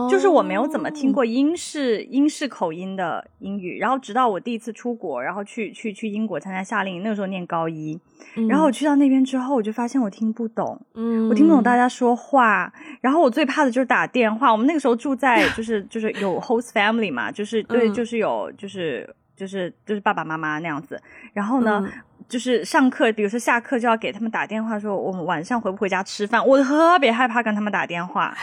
[0.09, 7.99] 就是我没有怎么听过英式英式口音的英语，然后直到我第一次出国，然后去去去英国参加夏令营，那个时候念高一，
[8.49, 12.71] 然后我去到那边之后，我就发现我听不懂，嗯，我听不懂大家说话，
[13.01, 14.51] 然后我最怕的就是打电话。
[14.51, 21.01] 我们那个时候住在 就是就是有 host family 嘛，就是对，就是有就是就是就是爸爸妈妈那样子，
[21.33, 21.87] 然后呢，
[22.27, 28.35] 就是上课，比如说下课就要给他们打电话说我们晚上回不回家吃饭，我特别害怕跟他们打电话。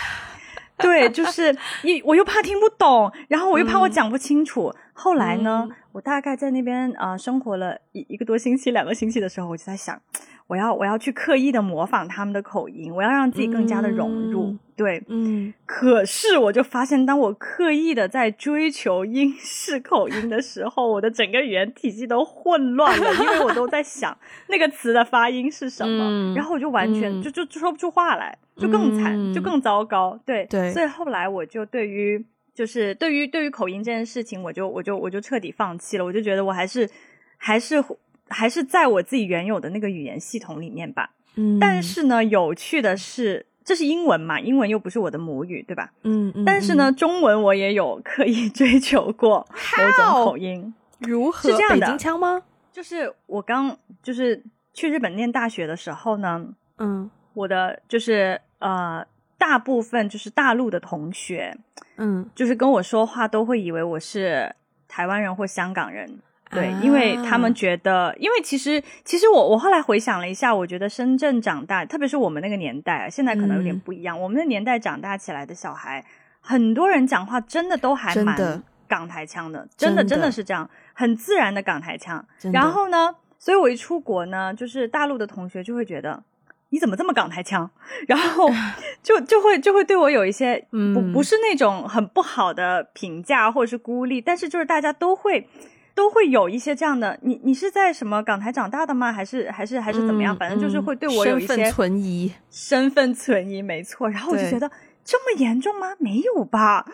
[0.82, 4.74] 对，就是一我又怕听不懂，然后我又怕我讲不清楚。
[4.92, 10.00] 后来呢，我大概在那边啊生活了一一个多星期、两个星期的时候，我就在想。
[10.46, 14.54] 我要我要去刻意的模仿他们的口音，我要让自己更加的融入。
[14.76, 15.54] 对，嗯。
[15.64, 24.16] 可是我就发现，当我刻意的在追求英式口音的时候，我的整个语言体系都混乱了，因为我都在想
[24.48, 30.20] 那个词的发音是什么，然后我就完全就就就说不出话来，就更惨，就更糟糕。
[30.26, 30.70] 对对。
[30.72, 32.22] 所以后来我就对于
[32.54, 36.04] 就是对于对于口音这件事情，我就我就我就彻底放弃了。
[36.04, 36.90] 我就觉得我还是
[37.38, 37.83] 还是。
[38.28, 41.10] 还是在我自己原有的那个语言系统里面吧。
[41.37, 44.38] 嗯，但是呢，有趣的是，这是英文嘛？
[44.38, 45.92] 英文又不是我的母语，对吧？
[46.02, 46.44] 嗯嗯。
[46.44, 49.46] 但是呢，中文我也有刻意 追求过
[49.78, 50.72] 某种口音。
[51.00, 51.50] 如何？
[51.50, 51.80] 是这样的？
[51.80, 52.42] 北京腔吗？
[52.72, 56.44] 就是我刚就是去日本念大学的时候呢，
[56.78, 59.04] 嗯，我的就是呃，
[59.37, 61.56] 大部分就是大陆的同学，
[61.96, 64.54] 嗯，就是跟我说话都会以为我是
[64.88, 66.18] 台湾人或香港人。
[66.55, 74.19] 对，因为他们觉得，因为其实，其实我我后来回想了一下，我觉得深圳长大，特别是我们那个年代，现在可能有点不一样。
[74.19, 76.05] 我们的年代长大起来的小孩，
[76.40, 82.25] 很多人讲话真的都还蛮港台腔的，真的真的是这样，很自然的港台腔。
[82.53, 86.23] 然后呢，所以我一出国呢，就是大陆的同学就会觉得
[86.71, 87.69] 你怎么这么港台腔，
[88.07, 88.49] 然后
[89.03, 95.49] 就就会就会对我有一些不不是那种很不好的评价或者是孤立，但是就是大家都会。
[95.94, 99.12] 都会有一些这样的，你你是在什么港台长大的吗？
[99.12, 100.37] 还是还是还是怎么样？
[100.37, 104.09] 反正就是会对我有一些身份存疑，身份存疑，没错。
[104.09, 104.68] 然后我就觉得
[105.04, 105.94] 这么严重吗？
[106.00, 106.85] 没有吧。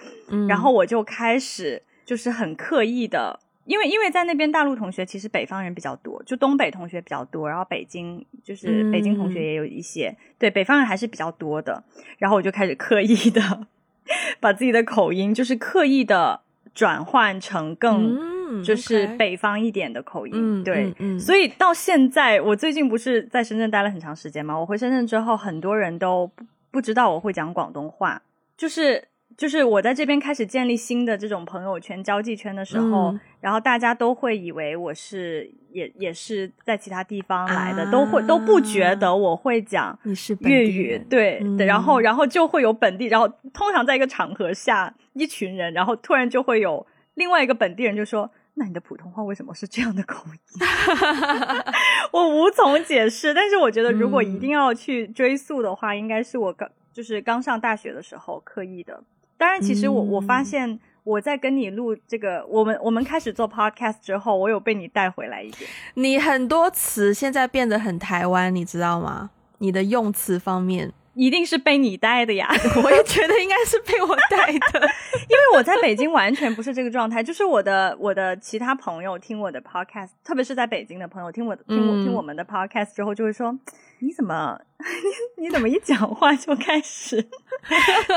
[0.47, 11.83] 然后我就开始就是很刻意的，因为因为在那边大陆同学其实北方人比较多，就东北同学比较多，然后北京就是北京同学也有一些，对北方人还是比较多的。
[12.19, 13.67] 然后我就开始刻意的
[14.41, 16.43] 把自己的口音就是刻意的
[16.75, 18.40] 转换成更。
[18.65, 24.59] 就是北方一点的口音，对，所以到现在，我最近不是在深圳待了很长时间嘛？
[24.59, 28.21] 我回深圳之后，很多人都不不知道我会讲广东话。
[28.57, 29.03] 就是
[29.37, 39.99] 就是我在这边开始建立新的这种朋友圈、交际圈的时候，然后大家都会以为我是也也是在其他地方来的，都会都不觉得我会讲
[40.41, 48.31] 粤语，对对，然后然后就会有本地，然后通常在一个场合下，一群人，然后突然就会有另外一个本地人就说。
[48.61, 50.39] 那你的普通话为什么是这样的口音？
[52.13, 53.33] 我无从解释。
[53.33, 59.03] 但是我觉得，如果一定要去追溯的话，应该是我刚就是刚上大学的时候刻意的。
[59.39, 65.71] 当然，其实我我发现我在跟你录这个，我们我们开始做 podcast 之后，我有被你带回来一点。
[65.95, 69.31] 你很多词现在变得很台湾，你知道吗？
[69.57, 70.93] 你的用词方面。
[71.21, 72.49] 一定是被你带的呀！
[72.83, 74.81] 我也觉得应该是被我带的，
[75.29, 77.23] 因为我在北京完全不是这个状态。
[77.23, 83.55] 就是我的我的其他朋友听我的 podcast，特别是在北京的朋友听我听我听我们的 podcast 之后，就会说
[84.01, 84.59] ：“你怎么
[85.37, 87.23] 你你怎么一讲话就开始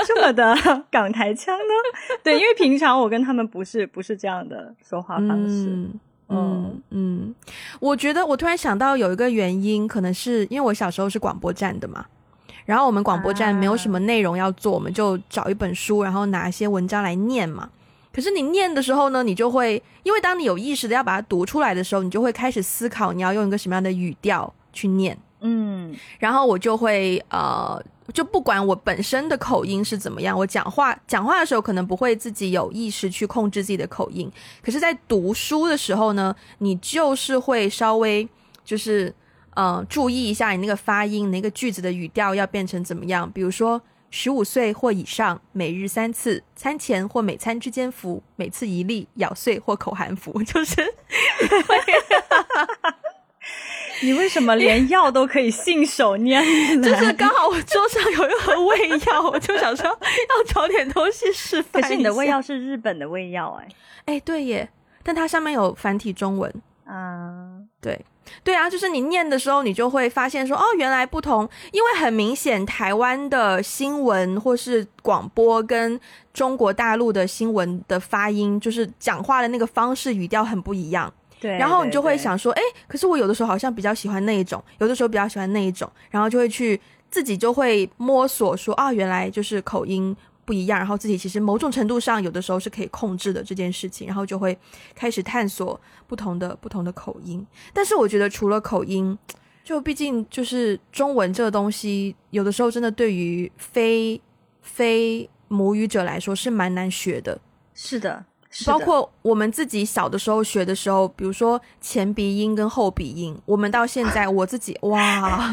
[0.08, 0.56] 这么的
[0.90, 1.74] 港台腔呢？”
[2.24, 5.90] 对，因为平常我跟他们不是不是这样的说话方式。
[6.30, 7.36] 嗯嗯，
[7.82, 12.06] 我觉得我突然想到有一个原因，可能是因为我小时候是广播站的嘛。
[12.66, 17.70] 然后我们广播站没有什么内容要做，我们就找一本书，然后拿一些文章来念嘛。
[18.14, 25.18] 可是你念的时候呢，你就会因为当你有意识的要把它读出来的时候，你就会开始思考你要用一个什么样的语调去念。
[25.42, 34.32] 嗯，然后我就会呃，就不管我本身的口音是怎么样，我讲话讲话的时候可能不会自己有意识去控制自己的口音，
[34.64, 38.28] 可是在读书的时候呢，你就是会稍微
[38.64, 39.14] 就是。
[39.56, 43.30] 嗯，注意一下你那个发音，那个句子的语调要变成怎么样？
[43.32, 50.82] 比如说，十五岁或以上，每日三次，餐前或每餐之间服，每次一粒，咬碎或口含服， 就是。
[54.02, 56.76] 你为什么连药都可以信手拈来？
[56.82, 63.68] 就是刚好我桌上有一盒胃药，我就想说要找点东西示范可 是你的胃药是日本的胃药，哎，
[64.06, 64.70] 哎，对耶，
[65.04, 66.54] 但它上面有繁体中文。
[66.86, 68.04] 啊，对
[68.44, 76.00] 对啊，就是你念的时候，你就会发现说，哦，原来不同，因为很明显，台湾的新闻或是广播跟
[76.34, 81.12] 中国大陆的新闻的发音，就是讲话的那个方式语调很不一样。
[81.40, 86.80] 对，然后你就会想说，哎，可是我有的时候好像比较喜欢那一种，有的时候比较喜欢那一种，然后就会去
[87.12, 90.16] 自己就会摸索说，啊，原来就是口音
[90.46, 94.58] 不一样，然后自己其实某种程度上有的时候是可以控制的这件事情，然后就会
[94.94, 97.46] 开始探索不同的不同的口音。
[97.74, 99.18] 但是我觉得除了口音，
[99.64, 104.22] 就毕竟就是中文这个东西，有的时候真的对于非
[104.62, 107.40] 非母语者来说是蛮难学的。
[107.74, 108.26] 是的，
[108.66, 115.52] 包括我们自己小的时候学的时候，比如说前鼻音跟后鼻音，我们到现在 我自己哇，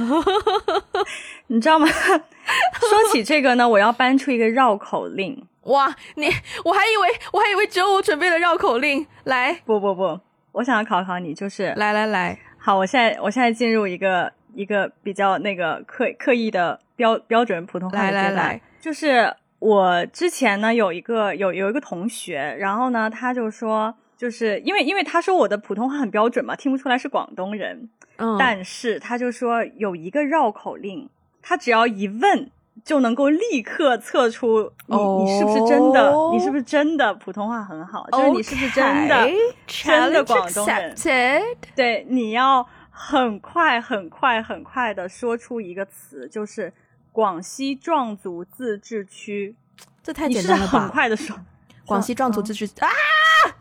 [1.48, 1.86] 你知道吗？
[1.88, 5.46] 说起这个呢，我要搬出一个绕口令。
[5.64, 6.26] 哇，你
[6.64, 9.61] 我还以为我还以为只有我准备了绕口令，来。
[9.64, 10.18] 不不不，
[10.53, 18.61] 我想要考考你，就是来来来，好，我现在我现在进入一个一个比较那个刻刻意的标标准普通话来来来。
[18.80, 31.08] 就是我之前呢有一个有有一个同学，然后呢他就说，就是因为因为他说我的普通话很标准嘛，听不出来是广东人，嗯，但是他就说有一个绕口令，
[31.40, 32.50] 他只要一问。
[32.82, 39.28] 就能够立刻测出你、你是不是真的，哦你是不是真的普通话很好，就是你是不是真的
[39.66, 40.94] 真的广东人。
[40.94, 41.42] Accepted
[41.76, 46.72] 对，你要很快、很快、很快的说出一个词，就是
[47.12, 49.56] 广西壮族自治区。
[50.02, 50.88] 这太简单了吧？
[50.92, 51.36] 快的说，
[51.86, 52.88] 广西壮族嗯自治啊，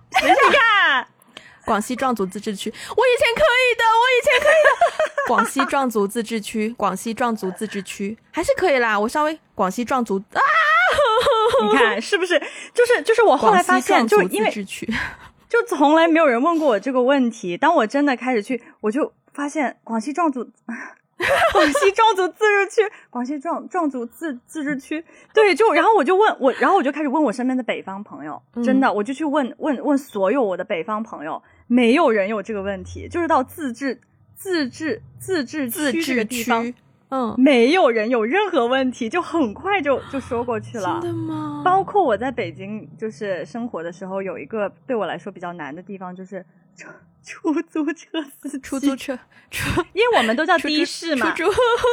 [0.09, 1.07] 等一下，
[1.65, 5.27] 广西壮族自治区，我以前可以的，我以前可以的。
[5.27, 8.97] 广西壮族自治区，广西壮族自治区还是可以啦。
[8.99, 10.41] 我稍微广西壮族啊，
[11.69, 12.39] 你看是不是？
[12.73, 14.51] 就是就是我后来发现，就因为
[15.49, 17.57] 就从来没有人问过我这个问题。
[17.57, 20.49] 当我真的开始去，我就发现广西壮族。
[21.51, 25.03] 广西壮族自治区，广西壮壮族自自治区，
[25.33, 33.99] 对，就然后我就问我，然后我就开始问我身边的北方朋友，嗯真的，我就去问问问所有我的北方朋友，没有人有这个问题，就是到自治
[34.35, 36.73] 自治自治自区这个地方，区，
[37.11, 40.99] 嗯，没有人有任何问题，就很快就就说过去了。
[41.01, 41.61] 真的吗？
[41.65, 46.45] 包括我在北京就是生活的时候，有一个对我来说比较难的地方，就是
[46.77, 46.87] 出
[47.25, 49.17] 出租车司机，出租车，
[49.49, 51.51] 出因为我们都叫的士嘛，出租，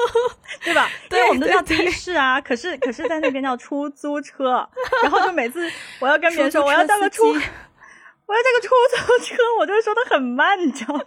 [0.65, 0.89] 对吧？
[1.09, 4.69] 对因为我们都叫的士啊，可是可是在那边叫出租车，
[5.03, 8.69] 然后就每次我要跟别人说我要叫个出， 我要叫个出
[9.19, 11.01] 租车，我就会说的很慢，你知道吗？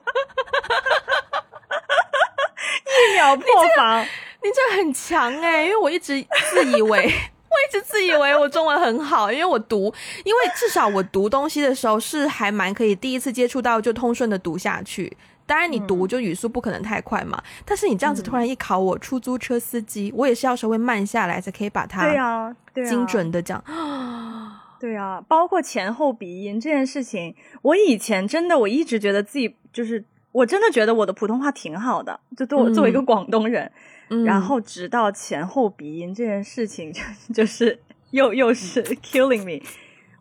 [3.10, 3.46] 一秒破
[3.78, 4.06] 防。
[4.42, 6.90] 你这很强哎、因为我一直自以为，
[7.50, 9.94] 我一直自以为我中文很好，因为我读，
[10.24, 15.16] 因为至少我读东西的时候是还蛮可以第一次接触到就通顺的读下去。
[15.46, 22.56] 当然，你读就语速不可能太快嘛，但是你这样子突然一考我出租车司机，我也是要稍微慢下来才可以把它对啊、
[22.88, 23.62] 精准的讲。
[24.80, 33.72] 对啊，包括前后鼻音这件事情，我以前真的我一直觉得自己就是，我真的觉得我的普通话挺好的，就对我、嗯作为一个广东人，
[34.10, 34.24] 嗯。
[34.24, 37.02] 然后直到前后鼻音这件事情，就
[37.34, 37.80] 就是
[38.12, 39.66] 又又是 killing me，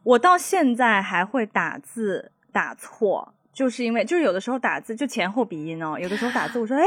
[0.03, 6.85] 我到现在还会打字打错，就是因为就是有的时候打字就前后鼻音哦，有的时候打字我说哎。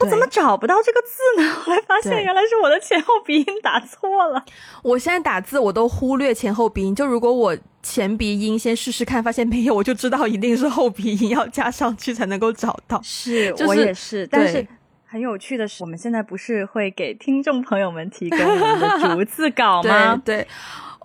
[0.00, 1.54] 我怎么找不到这个字呢？
[1.62, 4.42] 后来发现原来是我的前后鼻音打错了。
[4.82, 13.00] 我现在打字我都忽略前后鼻音，就如果我前鼻音先试试看，发现没有，我就知道一定是后鼻音要加上去才能够找到。
[13.02, 14.66] 是、就是我也是，但是
[15.06, 20.20] 很有趣的是，我们现在不是会给听众朋友们提供我们的逐字稿吗？
[20.24, 20.48] 对对，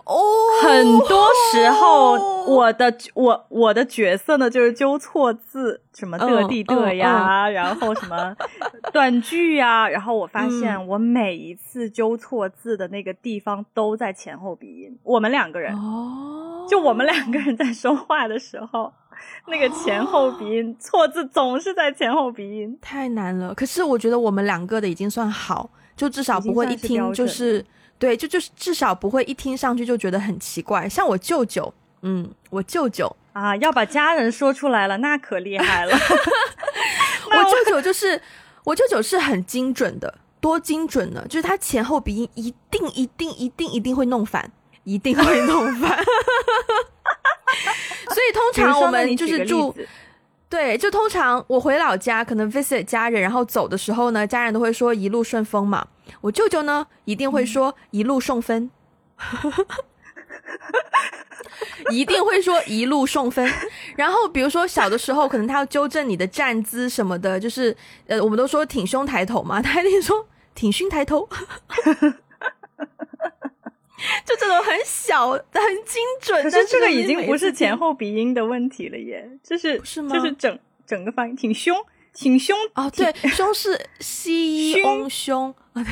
[0.06, 0.22] 哦，
[0.62, 2.12] 很多时候，
[2.46, 8.34] 我的我我的角色呢，就是纠错字，什么的嗯地的呀，然后什么
[8.92, 14.96] 断句呀，然后我发现我每一次纠错字的那个地方都在前后鼻音。
[15.02, 18.92] 我们两个人，哦，就我们两个人在说话的时候，
[19.48, 22.78] 那个前后鼻音错字总是在前后鼻音。
[22.80, 23.52] 太难了。
[23.54, 27.64] 可是我觉得我们两个的已经算好，就至少不会一听就是
[27.98, 30.88] 对，就就是至少不会一听上去就觉得很奇怪。
[30.88, 31.72] 像我舅舅，
[32.02, 35.96] 嗯，我舅舅，啊，要把家人说出来了，那可厉害了。
[37.30, 38.20] 我舅舅就是
[38.64, 41.24] 我舅舅是很精准的，多精准呢？
[41.28, 44.50] 就是他前后鼻音一定一定一定一定会弄反，
[44.84, 45.96] 一定会弄反。
[48.08, 49.74] 所以通常我们就是住
[50.48, 55.86] 对，就通常我回老家，可能 visit 家人，然后走的时候呢，家人都会说一路顺风嘛。
[56.20, 58.70] 我舅舅呢，一定会说一路送分。
[61.90, 63.50] 一定会说一路送分。
[63.96, 67.76] 然后比如说小的时候，可能他要纠正你的站姿什么的，就是
[68.06, 71.28] 呃，我们都说挺胸抬头嘛，他一定说挺胸抬头。
[74.26, 75.42] 就这种很小、很
[75.86, 80.14] 精准，可是这个已经不是前后鼻音的问题了耶，就是是吗？
[80.14, 81.74] 就是整整个发音挺凶，
[82.16, 85.54] 挺胸哦，对，胸是西翁胸。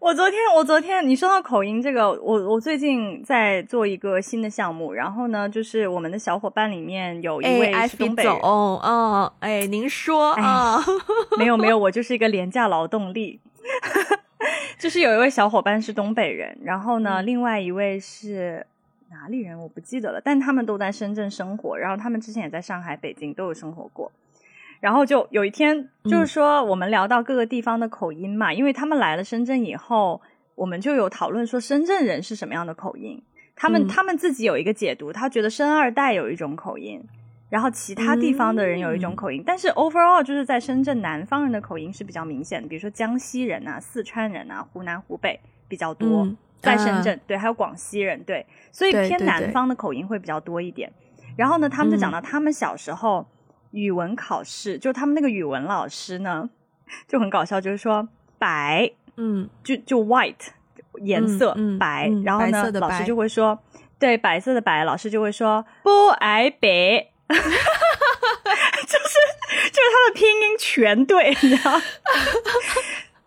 [0.00, 10.84] 我昨天，我昨天你说到口音这个，我我最近在做一个新的项目，然后呢，就是我们的小伙伴里面有一位是东北人，哦，哎，您说啊，
[11.38, 13.40] 没有没有，我就是一个廉价劳动力，
[14.78, 18.66] 就是有一位小伙伴是东北人，然后呢，另外一位是
[19.10, 24.10] 哪里人我不记得了，但他们都在深圳生活，然后他们之前也在上海、北京都有生活过。
[24.80, 30.20] 然后就有一天，就是说我们聊到各个地方的口音嘛，因为他们来了深圳以后，
[30.54, 33.22] 我们就有讨论说深圳人是什么样的口音。
[33.56, 37.00] 他们他们自己有一个解读，他觉得深二代有一种口音，
[37.48, 39.42] 然后其他地方的人有一种口音。
[39.46, 45.38] 但是 overall 就是在深圳南方人的口音是比较明显的，比如说江西人啊、四川人啊、湖南、湖北
[45.68, 46.28] 比较多，
[46.64, 50.92] 在深圳对，还有广西人对，所以偏南方的口音会比较多一点。
[51.36, 53.26] 然后呢，他们就讲到他们小时候。
[53.76, 56.48] 语文考试，就他们那个语文老师呢，
[57.08, 58.08] 就很搞笑，就是说
[58.38, 60.50] 白，嗯，就就 white
[61.02, 63.58] 颜色白，然后呢，老师就会说，
[63.98, 66.68] 对，白色的白，老师就会说不挨白，
[67.26, 69.18] 就是
[69.72, 71.72] 就是他的拼音全对，你知道，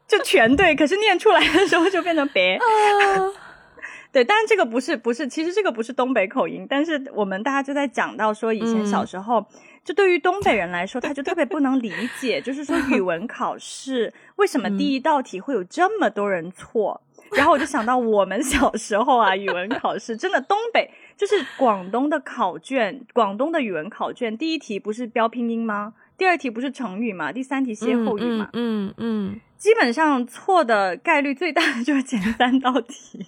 [0.08, 2.58] 就全对，可是念出来的时候就变成别。
[4.12, 9.46] 对，但是这个不是不是，其实这个不是东北口音，但是我们大家就在讲到说，以前小时候。
[9.84, 17.02] 就对于东北人来说，他就特别不能理解， 就是说语文考试为什么第一道题会有这么多人错。
[17.32, 25.94] 然后我就想到我们小时候啊，语文考试真的东北就是广东的考卷，广东的语文考卷第一题不是标拼音吗？
[26.18, 27.32] 第二题不是成语嘛？
[27.32, 28.50] 第三题歇后语嘛？
[28.54, 33.28] 嗯嗯，基本上错的概率最大的 就是前三道题。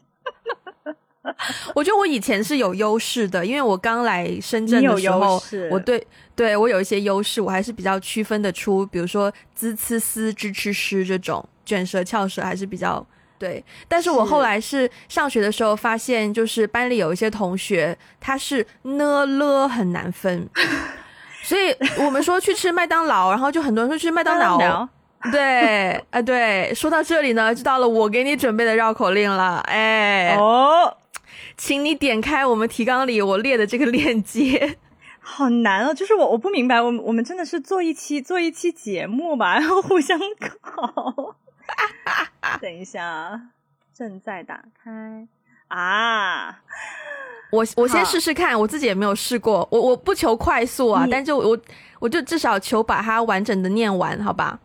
[1.75, 13.05] 我觉得我以前是有优势的，因为我刚来深圳的时候，我对对我有一些优势，我还是比较区分得出，比如说滋、呲、丝、支、吃、诗这种卷舌翘舌还是比较
[13.37, 13.63] 对。
[13.87, 20.49] 但是我后来是上学的时候发现，就是班里有一些同学他是呢了很难分，
[21.49, 21.75] 所以
[22.05, 24.87] 我们说去吃麦当劳，然后就很多人说去麦当劳。
[25.31, 30.95] 对，啊对，说到这里呢，就到了我给你准备的绕口令了，哎哦。
[31.57, 34.77] 请你点开我们提纲里我列的这个链接，
[35.19, 35.93] 好难哦！
[35.93, 40.19] 就是我我不明白，我们我们真的是做一期做一期节目吧，然后互相
[40.61, 41.35] 考。
[42.61, 43.41] 等一下，
[43.91, 45.27] 正在打开
[45.67, 46.59] 啊！
[47.51, 51.57] 我我先试试看，我自己也没有试过，我我不求快速啊，但就我
[51.99, 54.59] 我就至少求把它完整的念完，好吧？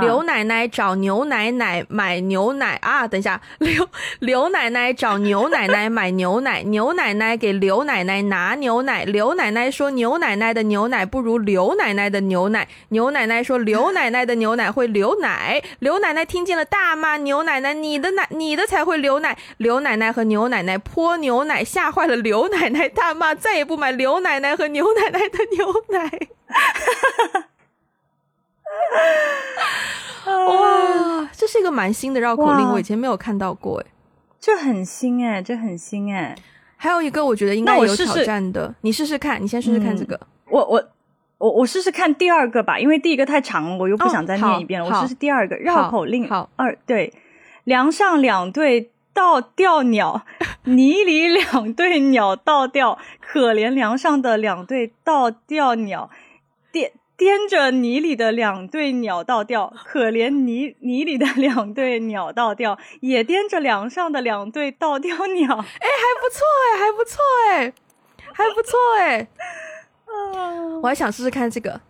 [0.00, 3.06] 刘奶奶找牛奶奶买牛奶啊！
[3.06, 3.88] 等一下，刘
[4.18, 9.04] 刘奶奶找牛奶奶买牛奶，牛奶奶给刘奶奶拿牛奶。
[9.04, 12.66] 刘奶奶说牛奶奶的牛奶不如刘奶奶的牛奶。
[12.88, 15.62] 牛奶奶说刘奶奶的牛奶会流奶。
[15.78, 19.36] 刘奶奶听见了大骂牛奶奶，你的奶你的才会流奶。
[19.58, 26.08] 刘奶奶和牛奶奶泼牛奶，吓坏了刘奶奶，大骂再也不买刘奶奶和牛奶奶的牛奶。
[26.48, 27.46] 哈哈哈
[30.26, 33.86] 哇，这是一个蛮新的绕口令，我以前没有看到过哎，
[34.40, 36.34] 这很新哎，这很新哎。
[36.76, 40.20] 还有一个我觉得应该有挑战的，你试试看，你先试试看这个。
[40.50, 40.82] 我我
[41.38, 44.86] 我我试试看第二个吧，因为第一个太长了，我又不想再念一遍了。
[44.88, 46.28] 我试试第二个绕口令。
[46.28, 47.12] 好，二对，
[47.64, 50.26] 梁上两对倒吊鸟，
[50.64, 56.23] 泥里两对鸟倒吊，可怜梁上的两对倒吊鸟，电。
[57.16, 65.54] 掂着泥里的两对鸟倒吊，可怜泥泥里的两对鸟倒吊，也掂着梁上的两对倒吊鸟。
[65.54, 67.72] 哎，还不错哎，还不错哎，
[68.32, 69.28] 还不错哎。
[70.06, 71.80] 啊， 我还想试试看这个。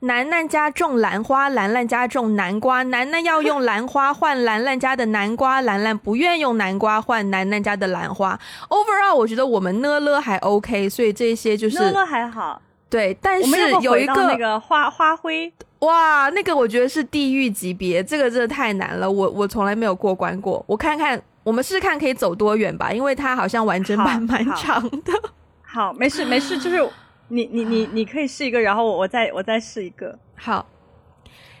[0.00, 8.38] 楠楠家种兰花，兰兰家种南瓜，楠楠要用兰花换兰兰家的南瓜，兰兰不愿用南瓜换楠楠家的兰花。
[8.68, 12.60] Overall，我觉得我们呢了还 OK，所以这些就是呢了还好。
[12.94, 20.64] 对，但是有一个那个花花灰，哇，那个我觉得是地狱级别，这个真的太难了，我我从来没有过关过。
[20.68, 25.12] 我看看，我们试试看可以走多远吧，因为它好像完整版蛮长的。
[25.66, 26.88] 好，没事没事，就是
[27.26, 30.16] 你你你你可以试一个，然后我再我再试一个。
[30.38, 30.64] 好，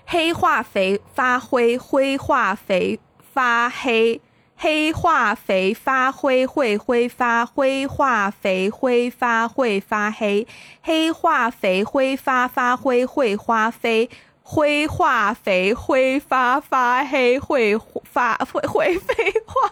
[0.06, 3.00] 黑化肥发灰，灰化肥
[3.32, 4.20] 发黑，
[4.56, 10.46] 黑化肥发灰会挥发，灰化肥挥发会发黑，
[10.82, 14.08] 黑化肥挥发发灰会花飞，
[14.42, 19.70] 灰化肥挥发发黑会发会会飞花。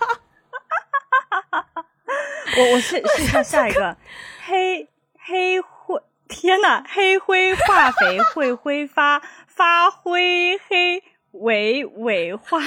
[2.56, 3.96] 我我试试一下下一个，
[4.44, 11.02] 黑黑灰，天呐，黑灰化肥会挥发发灰黑。
[11.32, 12.58] 尾尾花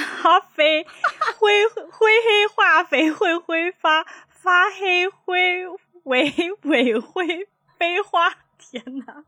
[0.54, 0.84] 飞，
[1.38, 5.66] 灰灰黑化肥会挥发发黑灰
[6.04, 7.48] 尾尾灰
[7.78, 8.32] 飞花。
[8.58, 9.22] 天哪！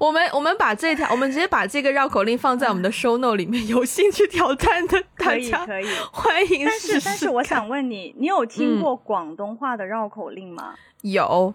[0.00, 7.04] 我们我们把这条，我们直接把这个绕口令放在我们的 show note 里面，有兴趣挑战的可以可以欢迎试试。
[7.04, 10.74] 但是我想问你，你有听过广东话的绕口令吗？
[11.02, 11.54] 有。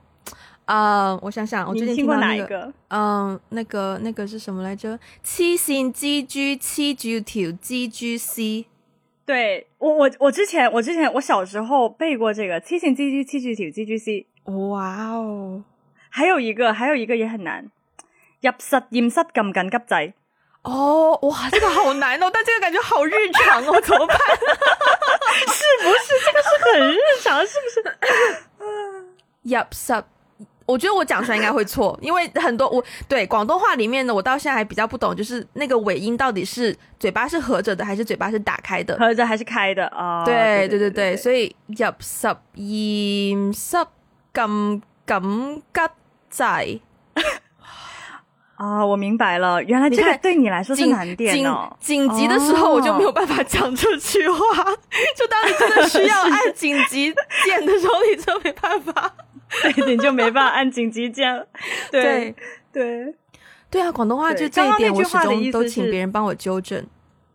[0.67, 2.71] 啊，我想想，我最近听过哪一个？
[2.89, 4.99] 嗯，那个那个是什么来着？
[5.23, 8.65] 七线 G G 七九条 G G C。
[9.25, 14.27] 对我我我之前我之前我小时候背过这个七线 G G 七九条 G G C。
[14.43, 15.63] 哇哦！
[16.09, 17.69] 还有一个还有一个也很难，
[18.41, 20.13] 入室验室撳緊急掣。
[20.63, 24.17] 哦，哇，这个好难哦，但这个感觉好日常哦，怎么办？
[25.47, 27.39] 是不是这个是很日常？
[27.47, 27.97] 是不是？
[29.43, 30.03] 入实。
[30.67, 38.97] 我觉得我讲出来应该会错，因为很多我对广东话里面呢，我到现在还比较不懂，就是那个尾音到底是嘴巴是合着的，还是嘴巴是打开的？
[38.99, 40.25] 合着还是开的啊？
[40.25, 43.77] 对对对对，所以入十验室
[44.33, 45.81] 咁咁吉
[46.29, 46.79] 仔
[48.55, 51.71] 啊，我明白了，原来这个对你来说是难点哦。
[51.79, 54.65] 紧急的时候我就没有办法讲这句话，
[55.15, 57.13] 就当你真的需要 按紧急
[57.45, 59.13] 键的时候，你就没办法。
[59.61, 61.47] 对， 你就没办法按紧急键了。
[61.91, 62.35] 对
[62.71, 63.13] 对
[63.69, 66.85] 对啊，广东话就这一点，我始终都请别人帮我纠正。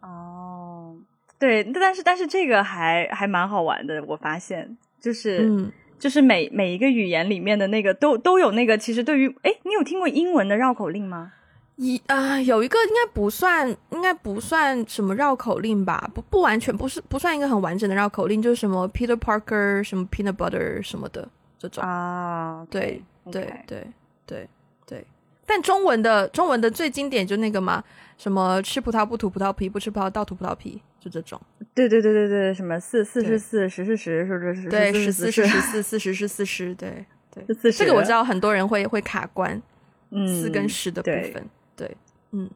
[0.01, 0.95] 哦，
[1.39, 11.33] 对，但是但是这个还还蛮好玩的，我发现就是就是每每一个语言里面的那个都都有那个，其实对于哎，你有听过英文的绕口令吗？
[11.77, 16.11] 一啊，有一个应该不算，应该不算什么绕口令吧？
[16.15, 21.29] 不不完全不是不算一个很完整的绕口令，就是什么 Peter Parker 什么 Peanut Butter 什么的。
[21.63, 23.01] 这种啊，对
[23.31, 23.87] 对对
[24.27, 24.49] 对
[24.85, 25.07] 对，
[25.47, 27.85] 但中文的中文的最经典就那个嘛，
[28.19, 31.41] 什么吃葡萄不吐葡萄皮，不吃葡萄倒吐葡萄皮，就这种。
[31.73, 34.69] 对对对对对，什么四四是四，十是十，是不是？
[34.69, 37.45] 对，十四是十四， 四十是四十，对对。
[37.71, 39.63] 这个我知道很多人会会卡关，
[40.11, 41.97] 嗯，四跟十的部分，对，
[42.33, 42.51] 嗯。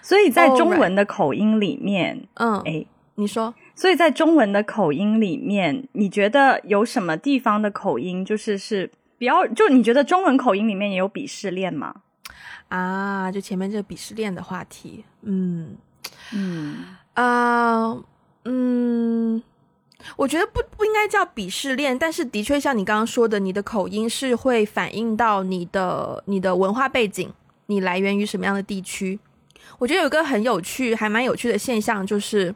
[0.00, 2.86] 所以在中文的口音里面，嗯，哎，
[3.16, 3.54] 你说。
[3.78, 9.46] 所以在中文的口音里面，你觉得有什么地方的口音就是是比较？
[9.46, 11.94] 就你觉得中文口音里面也有鄙视链吗？
[12.66, 15.76] 啊，就前面这个鄙视链的话题，嗯
[16.32, 17.96] 嗯啊
[18.46, 19.40] 嗯，
[20.16, 27.32] 我觉得不不应该叫鄙视链，但是的确像你刚刚说的，你的口音是会反映到你的你的文化背景，
[27.66, 29.20] 你来源于什么样的地区？
[29.78, 32.52] 我觉得有一个很有趣，还蛮有趣的现象就是。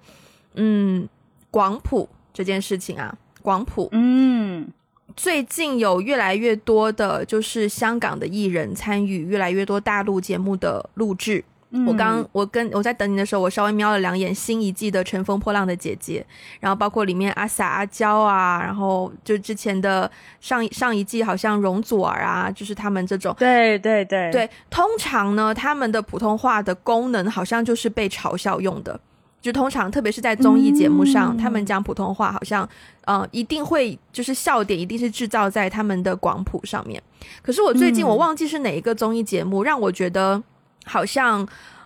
[0.54, 1.08] 嗯，
[1.50, 4.68] 广普这件事情啊，广普，嗯，
[5.16, 11.44] 最近有越来越多的，就是香港的艺人参与越来越多大陆节目的录制。
[11.86, 16.22] 我刚我跟我在等你的时候，我稍微瞄了两眼新一季的《乘风破浪的姐姐》，
[16.60, 29.00] 然后包括里面阿 sa 阿娇啊，然后就之前的上上一季好像容祖儿啊，就是他们这种，对对对对，通常呢，他们的普通话的功能好像就是被嘲笑用的。
[29.42, 32.66] 就通常，特别是在综艺节目上，他们讲普通话，好像，
[33.06, 37.02] 嗯，一定会就是笑点，一定是制造在他们的广谱上面。
[37.42, 40.40] 可是我最近我忘记是哪一个综艺节目，让我觉得
[40.84, 41.44] 好像，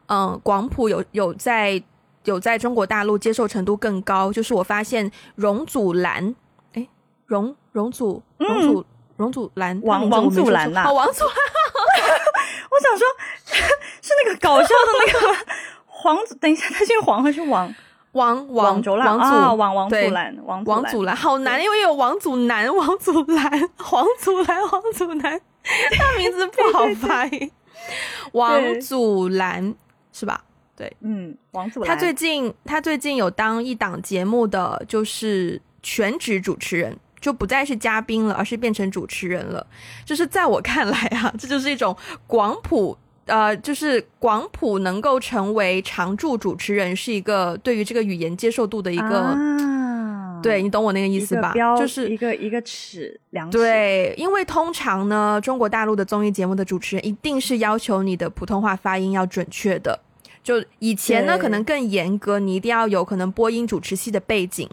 [0.09, 1.83] 嗯，广谱有有在
[2.25, 4.31] 有在中国大陆接受程度更高。
[4.31, 6.35] 就是我发现容祖蓝，
[6.75, 6.87] 哎，
[7.25, 8.85] 容容祖容祖
[9.17, 11.33] 容祖蓝，王王祖蓝呐，王祖蓝，
[12.71, 13.07] 我想说，
[14.03, 15.37] 是那个搞笑的那个。
[16.07, 17.75] 黄祖，等一下， 他姓黄还是王？
[18.13, 25.39] 王王祖蓝啊，王王祖蓝，王王祖蓝，好难，因为有王祖蓝、 王祖蓝、黄祖蓝、王祖蓝，
[25.93, 27.51] 他名字不好发音。
[28.33, 29.75] 王祖蓝
[30.13, 30.43] 是吧？
[30.77, 31.89] 对，嗯，王祖蓝。
[31.89, 39.67] 他最近他最近有当一档节目的，就是全职主持人，就不再是嘉宾了，而是变成主持人了。
[40.07, 41.95] 就是在我看来啊，这就是一种
[42.27, 42.97] 广谱。
[43.27, 49.37] 呃，就是广普能够成为常驻主持人，是一个对于这个语言接受度的一个，
[50.43, 51.53] 对你懂我那个意思吧？
[51.77, 53.51] 就是一个一个尺量。
[53.51, 59.99] 对，因为通常呢，中国大陆的综艺节目的主持人一定是要求你的普通话发音要准确的。
[60.45, 64.71] 就以前呢，可能更严格，你一定要有可能播音主持系的背景。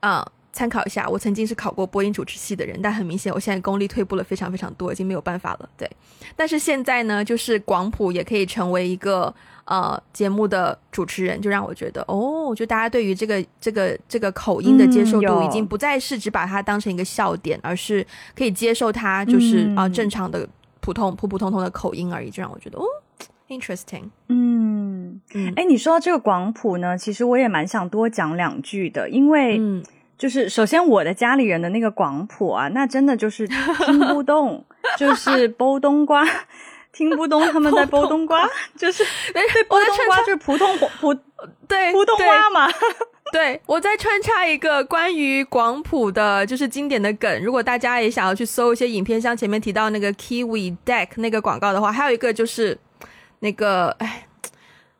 [0.00, 0.32] 啊。
[0.54, 5.68] 参考一下，我曾经是考过播音主持系的人，但很明显，我现在功力退步了非常非常多，已经没有办法了。
[5.76, 5.90] 对，
[6.36, 9.34] 但是现在呢，就是广普也可以成为一个
[9.64, 20.48] 呃节目的主持人，就让我觉得哦，就大家对于这个这个这个口音的接受度，已经不再是只把它当成一个笑点，而是可以接受它就是啊正常的
[20.78, 22.84] 普通普普通通的口音而已，就让我觉得哦
[23.48, 24.04] ，interesting。
[24.28, 29.60] 嗯嗯，哎，你说到这个广普呢，其实我也蛮想多讲两句的，因为。
[30.16, 34.64] 就是首先我的家里人的那个广普啊，那真的就是听不懂，
[34.96, 36.24] 就是 剥冬瓜，
[36.92, 41.14] 听不懂他们在剥冬瓜，就是对剥冬瓜就是普通普
[41.66, 42.68] 对普通话嘛。
[43.32, 47.42] 对我再穿插一个关于广普的，就是经典的梗。
[47.42, 52.78] 如果大家也想要去搜一些影片，像前面提到那个 Kiwi Deck 那个广告的话，还有一个就是
[53.40, 54.28] 那个哎，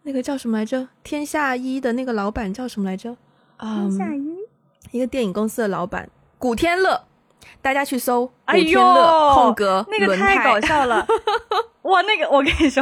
[0.02, 0.88] 那个叫什么来着？
[1.04, 3.16] 天下一的那个老板叫什么来着？
[3.60, 4.43] 天下一。
[4.95, 7.03] 一个电影公司的老板古天乐，
[7.61, 11.05] 大家去搜古天乐空格那个太搞笑了，
[11.82, 12.01] 哇！
[12.03, 12.80] 那个我跟你说，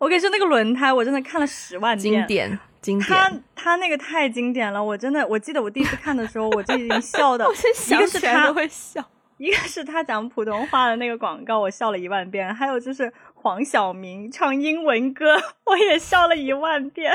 [0.00, 3.06] 我跟你说那个轮胎我真的看了十万遍，经典经典。
[3.06, 7.44] 他他那个太经典了，我真的我记得我第一次看的时候我就已经笑的，
[7.90, 9.04] 一个是他会笑，
[9.36, 15.36] 一个是他讲普通话的那个广告，我笑了一万遍，还有就是黄晓明唱英文歌，
[15.66, 17.12] 我也笑了一万遍。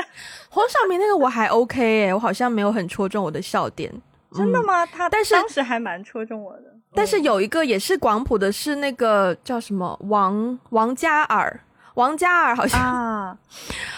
[0.48, 3.92] 黄晓明那个我还 OK 哎，我好像没有很戳中我的笑点。
[4.34, 4.84] 真的吗？
[4.84, 6.64] 他但是当时还蛮戳中我的。
[6.94, 11.60] 但是有一个也是广普的，是那个叫什么王王嘉尔，
[11.94, 13.38] 王嘉尔好像，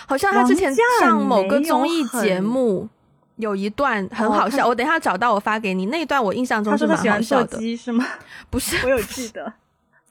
[0.06, 2.88] 好像他之前上某个综艺节目
[3.36, 8.04] 有一段很好笑，我等一下找到我发给你那一段，我印象中是蛮好笑的，是吗？
[8.50, 9.52] 不是，我有记得。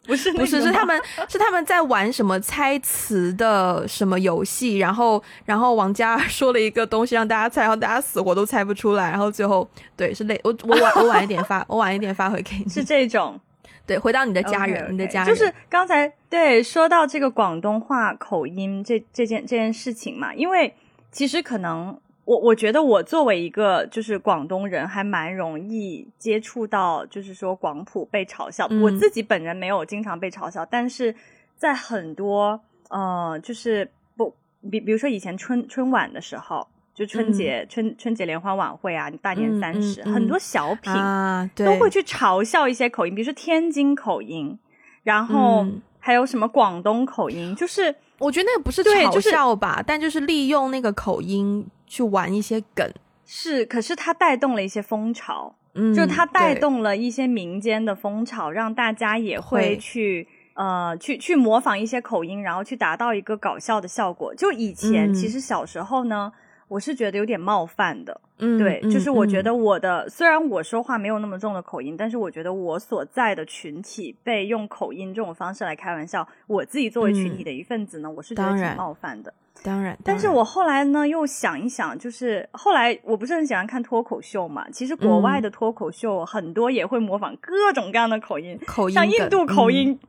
[0.09, 12.67] 不是不是是他们是他们在玩什么猜词的什么游戏，然后然后王佳 说了一个东西让大家猜，然后大家死活都猜不出来，然后最后对是累我我晚我晚一点发我晚一点发回给你。
[12.67, 13.39] 是这种。
[13.85, 15.27] 对回到你的家人你的家人。
[15.27, 20.73] 就是刚才对说到这个广东话口音这这件这件事情嘛，因为
[21.11, 21.95] 其实可能。
[22.29, 28.67] 我我觉得我作为一个就是广东人，还蛮容易接触到，就是说广普被嘲笑。
[28.83, 31.15] 我自己本人没有经常被嘲笑，但是
[31.55, 32.61] 在很多
[32.91, 34.31] 呃，就是不
[34.69, 44.55] 比比如说以前春春晚的时候，就春节春春节联欢晚会啊，大年三十，很多小品啊都会去嘲笑一些口音，比如说天津口音，
[45.01, 45.65] 然后
[45.97, 51.65] 还有什么广东口音，就是我觉得那个不是嘲笑吧，但就是利用那个口音。
[51.89, 52.89] 去玩一些梗。
[53.25, 64.33] 是，可是它带动了一些风潮，嗯，就它带动了一些民间的风潮，让大家也会去呃去去模仿一些口音，然后去达到一个搞笑的效果。
[64.33, 66.31] 就以前其实小时候呢，
[66.69, 79.33] 我是觉得有点冒犯的，嗯，对，就是我觉得我的虽然我说话没有那么重的口音，但是我觉得我所在的群体被用口音这种方式来开玩笑，我自己作为群体的一份子呢，我是觉得挺冒犯的。
[79.61, 89.99] 当然，但是我后来呢又想一想，就是后来我不是很喜欢看脱口秀嘛，其实国外的脱口秀很多也会模仿各种各样的口音，口音像印度口音，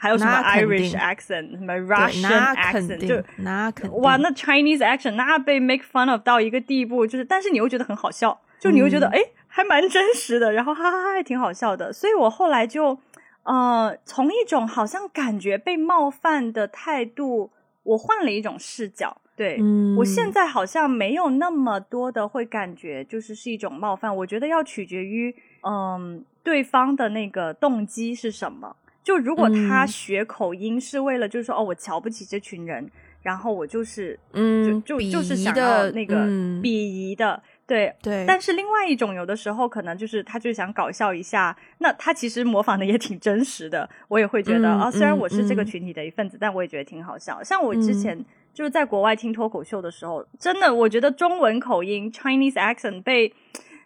[0.00, 12.98] 还有什么 Irish accent，什么 Russian accent，就那肯哇，那 Chinese accent 那被 make fun of 到一个地步，就是但是你又觉得很好笑，就你又觉得哎还蛮真实的，然后哈哈哈还挺好笑的，所以我后来就
[13.42, 17.50] 呃从一种好像感觉被冒犯的态度。
[17.82, 19.58] 我换了一种视角，对
[19.96, 24.14] 我现在好像没有那么多的会感觉，就是是一种冒犯。
[24.14, 25.34] 我觉得要取决于，
[25.66, 28.76] 嗯，对方的那个动机是什么。
[29.02, 32.88] 就如果他学口音是为了，就是说，哦，我瞧不起这群人，
[33.22, 37.42] 然后我就是，嗯，就就就是想要那个鄙夷的。
[37.66, 47.42] 对对，但是另外一种有的时候可能就是他就想搞笑一下，那他其实模仿的也挺真实的，我也会觉得啊，虽然我是这个群体的一份子，但我也觉得挺好笑。
[47.44, 48.22] 像我之前
[48.52, 53.32] 就是在国外听脱口秀的时候，真的我觉得中文口音 Chinese accent 被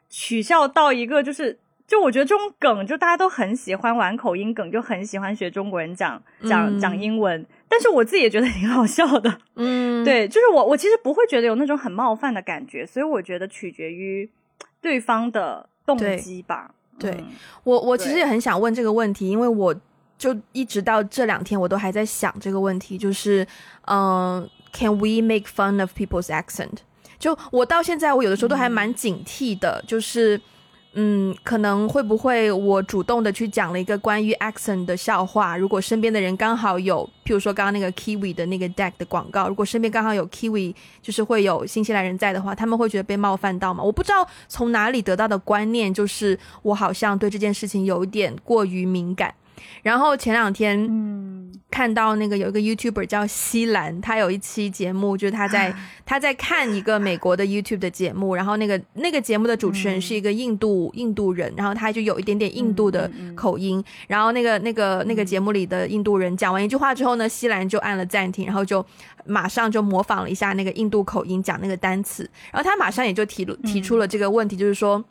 [0.09, 1.61] 取笑到一个就是。
[1.87, 7.45] 就我觉得这种梗，就大家都很喜欢玩口音梗，就很喜欢学中国人讲讲讲英文。
[7.69, 14.29] 但是我自己也觉得挺好笑的，嗯，对，就是我我其实不会觉得有那种很冒犯的感觉，所以我觉得取决于
[14.81, 16.71] 对方的动机吧。
[16.99, 17.23] 对
[17.65, 19.75] 我我其实也很想问这个问题，因为我
[20.17, 23.47] 就一直到这两天我都还在想这个问题，就是
[23.89, 26.79] 嗯，Can we make fun of people's accent？
[27.19, 30.41] 就我到现在我有的时候都还蛮警惕的，就是。
[30.97, 35.57] 嗯，可能会不会我主动的去讲了一个关于 accent 的笑话？
[35.57, 40.73] 如果身边的人刚好有，譬如说刚刚那个 Kiwi 的那个 deck 的广告，如果身边刚好有 Kiwi，
[41.03, 43.83] 就是会有新西兰人在的话，他们会觉得被冒犯到吗？
[43.83, 49.35] 我不知道从哪里得到的观念，就是我好像对这件事情有一点过于敏感。
[49.83, 55.75] 然后前两天，嗯，看到那个有一个 YouTuber 叫西兰，他有一期节目，就是他在
[56.07, 68.85] 他在看一个美国的 YouTube 的节目，然后那个那个节目的主持人是一个印度印度人，然后他就有一点点印度的口音，然后那个那个那个节目里的印度人讲完一句话之后呢，西兰就按了暂停，然后就
[69.27, 75.05] 马上就模仿了一下那个印度口音讲那个单词，然后他马上也就提提出了这个问题，就是说。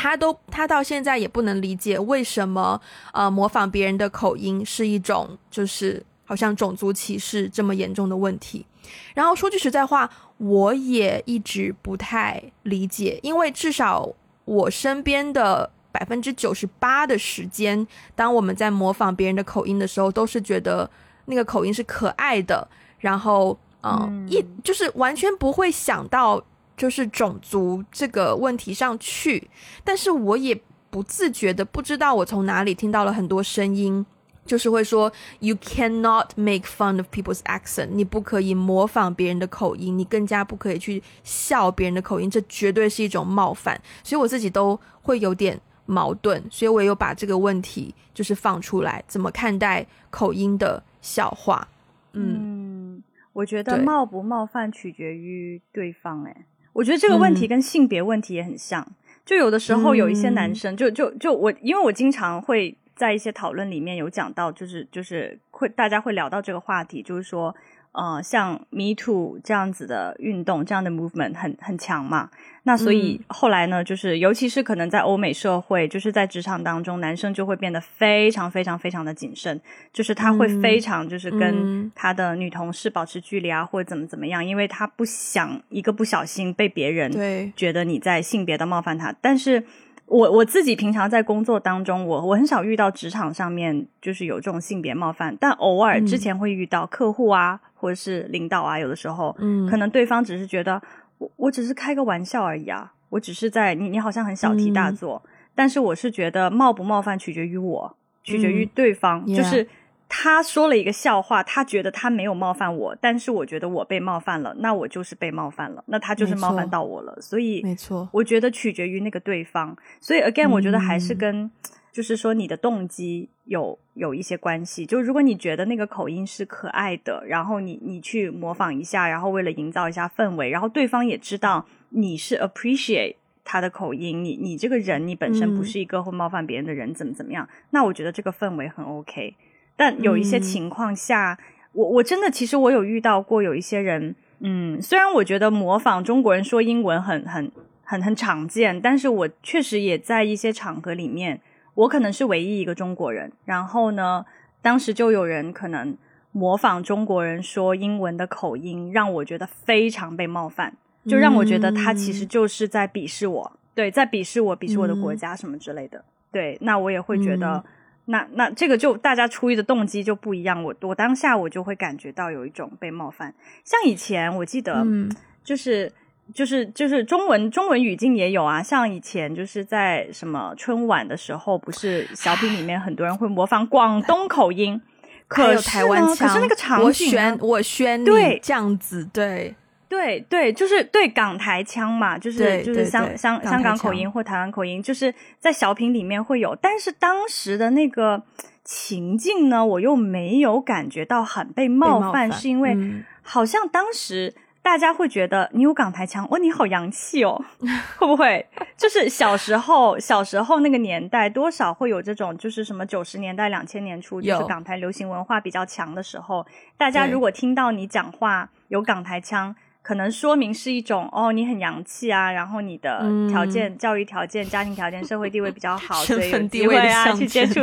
[0.00, 2.80] 他都他到现在也不能理解为什么
[3.12, 8.64] 呃模仿别人的口音是一种就是好像种族歧视这么严重的问题。
[9.12, 14.08] 然后说句实在话，我也一直不太理解，因为至少
[14.44, 17.84] 我身边的百分之九十八的时间，
[18.14, 20.88] 当我们在模仿别人的口音的时候，都是觉得
[21.24, 22.68] 那个口音是可爱的，
[23.00, 26.40] 然后嗯一就是完全不会想到。
[26.78, 29.50] 就是种族这个问题上去，
[29.84, 30.58] 但是我也
[30.88, 34.06] 不自觉的不知道我从哪里听到了很多声音，
[34.46, 43.78] 就是会说 you cannot make fun of people's accent，你不可以模仿别人的口音，你更加不可以去笑别人的口音，这绝对是一种冒犯。
[44.02, 51.66] 所以我自己都会有点矛盾，所以我也有把这个问题就是放出来，怎么看待口音的笑话？
[52.12, 53.02] 嗯，
[53.32, 56.46] 我觉得冒不冒犯取决于对方，哎。
[56.78, 58.86] 我觉得这个问题跟性别问题也很像，
[59.26, 67.52] 就有的时候有一些男生，就就就我，因为我经常会在一些讨论里面有讲到，就是就是会大家会聊到这个话题，就是说。
[67.92, 72.30] 呃，像 Me Too 这样子的运动，这样的 movement 很很强嘛。
[72.64, 79.58] 那所以后来呢，就是尤其是可能在欧美社会，就是在职场当中，男生就会变得非常非常非常的谨慎，
[79.90, 87.10] 就是他会非常就是跟他的女同事保持距离啊，或者怎么怎么样，因为他不想一个不小心被别人
[87.56, 89.14] 觉得你在性别的冒犯他。
[89.22, 89.64] 但是
[90.08, 97.60] 我我自己平常在工作当中，我我很少遇到职场上面就是有这种性别冒犯，但偶尔之前会遇到客户啊。
[97.80, 100.82] 或者是领导啊，有的时候，嗯，可能对方只是觉得
[101.18, 105.22] 我我只是开个玩笑而已啊，我只是在你你好像很小题大做，
[105.54, 109.64] 但是我是觉得冒不冒犯取决于我，取决于对方，就是
[110.08, 121.50] 他说了一个笑话，他觉得他没有冒犯我，但是我觉得我被冒犯了，那我就是被冒犯了，那他就是冒犯到我了，所以没错，我觉得取决于那个对方，所以 again，我觉得还是跟。
[121.90, 124.86] 就是说，你的动机有有一些关系。
[124.86, 137.48] 就如果你觉得那个口音是可爱的，然后你你去模仿一下，然后为了营造一下氛围，然后对方也知道你是 appreciate 他的口音，你你这个人你本身不是一个会冒犯别人的人，怎么怎么样？
[137.70, 139.34] 那我觉得这个氛围很 OK。
[139.78, 141.38] 但有一些情况下，
[141.72, 147.50] 我我真的其实我有遇到过有一些人，嗯，虽然我觉得模仿中国人说英文很很
[147.84, 151.40] 很很常见，但是我确实也在一些场合里面。
[151.74, 154.26] 我可能是唯一一个中国人，然后呢，
[154.60, 155.96] 当时就有人可能
[156.32, 160.74] 模仿中国人说英文的口音，让我觉得非常被冒犯，
[161.06, 166.04] 就让我觉得他其实就是在鄙视我，对，在鄙视我，鄙视我的国家什么之类的。
[166.32, 167.64] 对，那我也会觉得，
[168.08, 170.62] 那那这个就大家出于的动机就不一样。
[170.62, 173.32] 我我当下我就会感觉到有一种被冒犯，
[173.64, 175.10] 像以前我记得，嗯
[175.42, 175.92] 就是。
[176.34, 184.78] 就是就是中文中文语境也有啊，像以前就是在什么春晚的时候，不是小品里面很多人会模仿广东口音，
[185.26, 189.56] 可是台湾腔，可是那个场景，我宣我宣对这样子，对
[189.88, 198.22] 对对，就是对港台腔嘛，就是就是香香香港口音或台湾口音，就是在小品里面会有，但是当时的那个
[198.64, 202.76] 情境呢，我又没有感觉到很被冒犯，是因为
[203.22, 204.34] 好像当时。
[204.60, 207.42] 大家会觉得你有港台腔，哇，你好洋气哦，
[207.96, 208.44] 会不会？
[208.76, 219.56] 就是小时候，小时候那个年代，多少会有这种，就是什么九十年代、两千年初，就是港台流行文化比较强的时候，大家如果听到你讲话有港台腔。
[219.88, 227.60] 可能说明是一种哦，你很洋气啊，然后你的条件、教育条件、家庭条件、社会地位比较好， 所以有机会啊去接触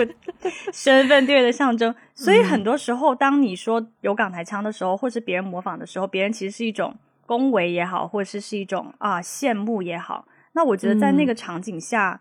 [0.73, 1.93] 身份地位的象征。
[2.15, 6.95] 所以很多时候，当你说有港台腔的时候，或是别人模仿的时候，别人其实是一种
[7.27, 10.27] 恭维也好，或者是是一种啊羡慕也好。
[10.53, 12.19] 那我觉得在那个场景下，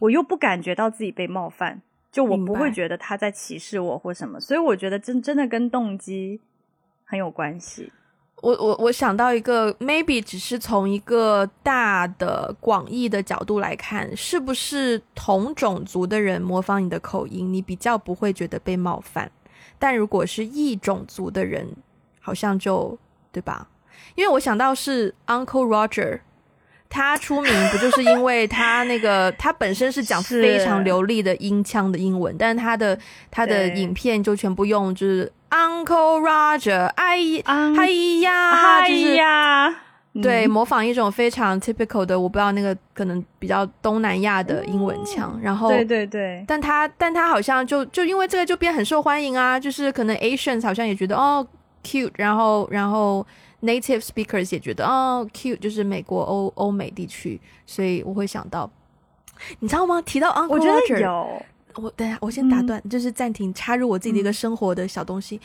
[0.00, 4.40] 我又不感觉到自己被冒犯，就我不会觉得他在歧视我或什么。
[4.40, 6.40] 所以我觉得真真的跟动机
[7.04, 7.92] 很有关系。
[8.42, 19.30] 我我我想到一个，maybe 只是从一个大的广义的角度来看，是不是同种族的人模仿你的口音，你比较不会觉得被冒犯？
[19.78, 21.68] 但如果是异种族的人，
[22.20, 22.98] 好像就
[23.30, 23.68] 对吧？
[24.14, 26.20] 因为我想到是 Uncle Roger。
[26.92, 32.98] 他出名不就是因为他那个他本身是讲非常流利的音腔的英文，但是他的
[33.30, 37.90] 他的影片就全部用就是 Uncle Roger，哎哎
[38.20, 39.74] 呀，哎呀，
[40.22, 51.46] 对，模仿一种非常 typical 的，我不知道那个可能比较东南亚的英文腔，然后对对对，但他但他好像就就因为这个就变很受欢迎啊，就是可能 Asians 好像也觉得哦
[51.84, 53.26] cute，然后然后。
[53.62, 58.70] Native speakers 也觉得哦，cute 就是美国欧欧美地区，所以我会想到，
[59.58, 60.00] 你知道吗？
[60.00, 61.42] 提到 Uncle Roger，有
[61.76, 65.40] 我等下我先打断，就是暂停，插入我自己的一个生活的小东西。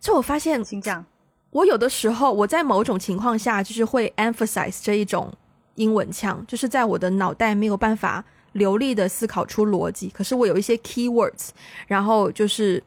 [0.00, 1.04] 就我发现，请讲。
[1.50, 5.32] 我有的时候我在某种情况下，就是会 emphasize 这一种
[5.74, 11.50] 英文腔，就是在我的脑袋没有办法流利的思考出逻辑，可是我有一些 keywords，
[11.86, 12.82] 然后就是。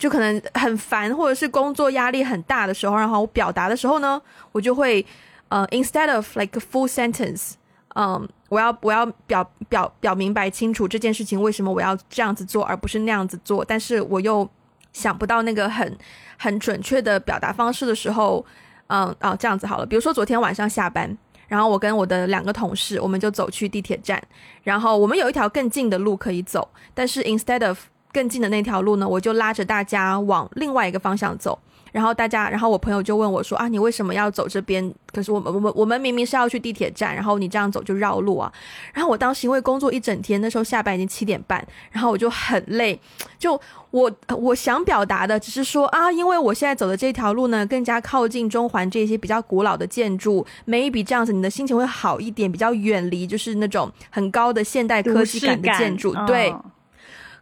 [0.00, 4.18] 就可能很烦，或者是工作压力很大的时候，然后我表达的时候呢，
[4.50, 5.04] 我就会
[5.48, 7.52] 呃，instead of like a full sentence，
[7.94, 14.46] 嗯，我要我要表表表明白清楚这件事情为什么我要这样子做，而不是那样子做，但是我又
[14.92, 15.96] 想不到那个很
[16.36, 18.44] 很准确的表达方式的时候，
[18.88, 24.20] 嗯啊，这样子好了，比如说昨天晚上下班，然后我跟我的两个同事，我们就走去地铁站，
[24.64, 27.78] 然后我们有一条更近的路可以走，但是 instead of
[28.12, 31.56] 更近的那条路呢，我就拉着大家往另外一个方向走。
[31.92, 34.92] 然后大家，然后我朋友就问我说：“啊，你为什么要走这边？
[35.12, 38.52] 可是我们我们我们明明是要去地铁站，然后你这样走就绕路啊！”
[38.94, 42.98] 然后我当时因为工作一整天，那时候下班已经七点半，然后我就很累。
[43.38, 43.60] 就
[43.90, 56.54] 我我想表达的只是说啊，因为我现在走的这条路呢，更加靠近中环这些比较古老的建筑，maybe 这样子你的心情会好一点，比较远离就是那种很高的现代科技感的建筑，对。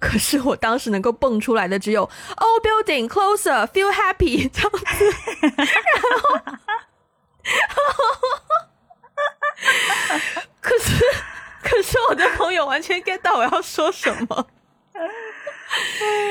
[0.00, 2.02] 可是我当时能够蹦出来的只有
[2.36, 5.04] “Oh, building closer, feel happy” 这样子，
[5.42, 6.38] 然后，
[10.60, 11.04] 可是，
[11.62, 14.46] 可是我的朋友完全 get 到我要说什么，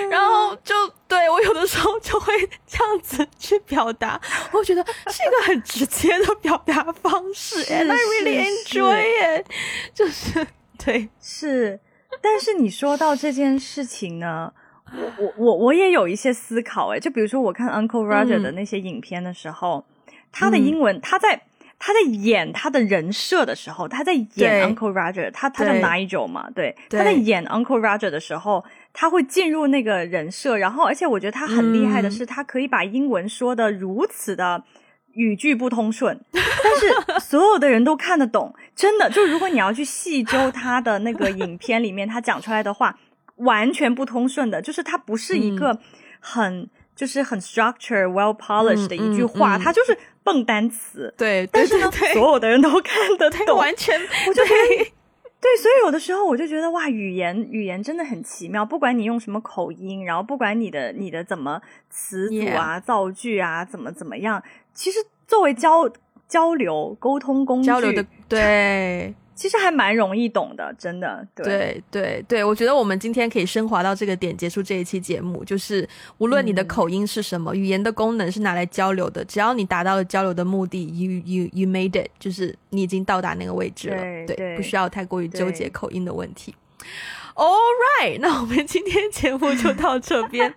[0.09, 0.73] 然后就
[1.07, 4.19] 对我有的时候就会这样子去表达，
[4.51, 9.45] 我觉得是一个很直接的表达方式，and I really enjoy it，
[9.93, 10.47] 就是
[10.77, 11.09] 对。
[11.21, 11.79] 是。
[12.21, 14.51] 但是你说到这件事情呢，
[14.93, 19.85] 我我我我也有一些思考诶，就比如说我看 Uncle Roger 的那些影片的时候，
[20.31, 21.41] 他的英文他在
[21.79, 28.63] 他在演他的人设的时候，他在演 Uncle Roger，他他叫 Nigel 嘛，对，他在演 Uncle Roger 的时候，
[28.93, 34.63] 他会进入那个人设，然后而且我觉得他很厉害的是，他可以把英文说的如此的。
[35.17, 39.09] 语句不通顺， 但是所有的人都看得懂，真的。
[39.09, 42.97] 就如果你要去细究他的那个影片里面他讲出来的话，
[43.37, 45.79] 完全不通顺的，就是他不是一个
[46.19, 51.13] 很就是很 structure well polished 的一句话，他就是蹦单词。
[51.17, 54.49] 对，但是呢，所有的人都看得懂，完全，我就得。
[55.39, 58.65] 对，所以有的时候我就觉得哇，语言语言真的很奇妙。
[58.65, 61.61] 不管你用什么口音，然后不管你的你的怎么
[61.91, 64.41] 词组啊、造句啊，怎么怎么样，
[64.77, 65.89] 其实作为交
[66.27, 69.15] 交流沟通工具，交流的 对。
[69.33, 71.23] 其实还蛮容易懂的，真的。
[71.35, 75.45] 对对对，我觉得我们今天可以升华到这个点，结束这一期节目。
[75.45, 83.97] 就是无论你的口音是什么，语言的功能是拿来交流的，只要你达到了交流的目的，you you you made it，就是你已经到达那个位置了。
[84.25, 86.55] 对，不需要太过于纠结口音的问题。
[87.35, 87.53] All
[88.01, 90.51] right，那我们今天节目就到这边。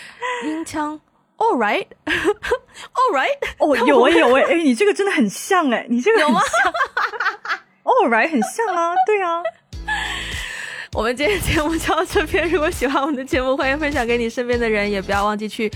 [0.44, 1.00] 音腔
[1.36, 6.40] ，All right，All right，哦，有哎有哎， 哎，你这个真的很像哎，你这个有吗
[7.84, 9.42] ？All，right，很像啊，对啊。
[10.94, 15.70] 我们今天节目就到这边，如果喜欢我们的节目，欢迎分享给你身边的人，也不要忘记去，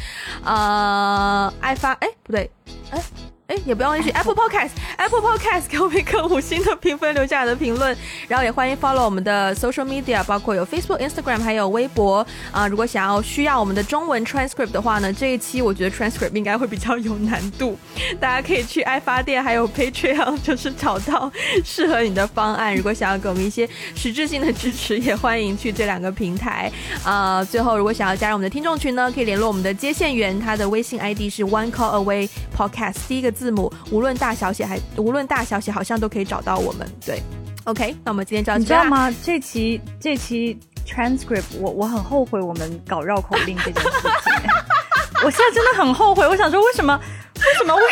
[0.45, 2.51] 呃，爱发，哎，不对，
[2.91, 3.03] 哎。
[3.51, 7.97] 哎，也不要忘记 Apple Podcast，Apple Podcast 给我们一个五星的评分，留下的评论。
[8.29, 12.69] 然后也欢迎 follow 我们的 social media，包括有 Facebook、Instagram，还有微博啊。
[12.69, 17.77] 如果想要需要我们的中文 transcript 的话呢，这一期我觉得 transcript 应该会比较有难度。
[18.21, 21.29] 大家可以去爱发电，还有 Patreon，就是找到
[21.65, 22.77] 适合你的方案。
[22.77, 26.71] 如果想要给我们一些实质性的支持，也欢迎去这两个平台
[27.03, 27.43] 啊。
[27.43, 33.35] 最后，如果想要加入我们的听众群呢，可以联络我们的接线员，他的微信 ID 是 One Call Away Podcast，第一个。
[33.41, 36.87] 字母无论大小写还无论大小写，好像都可以找到我们。
[37.05, 37.23] 对
[37.65, 39.11] ，OK，那我们今天就要你知道吗？
[39.23, 44.33] 这期这期 transcript，我我很后悔我们搞绕口令这件事情。
[45.25, 46.29] 我现在真的很后悔。
[46.29, 47.83] 我想说，为什么为为什么为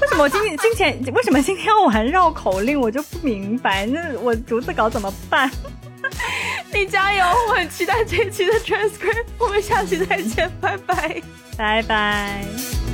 [0.00, 2.80] 为什么我今今天为什么今天要玩绕口令？
[2.80, 5.50] 我就不明白，那我逐字稿怎么办？
[6.72, 7.24] 你加油！
[7.48, 9.26] 我很期待这一期的 transcript。
[9.38, 11.22] 我们下期再见，拜拜，
[11.56, 12.85] 拜拜。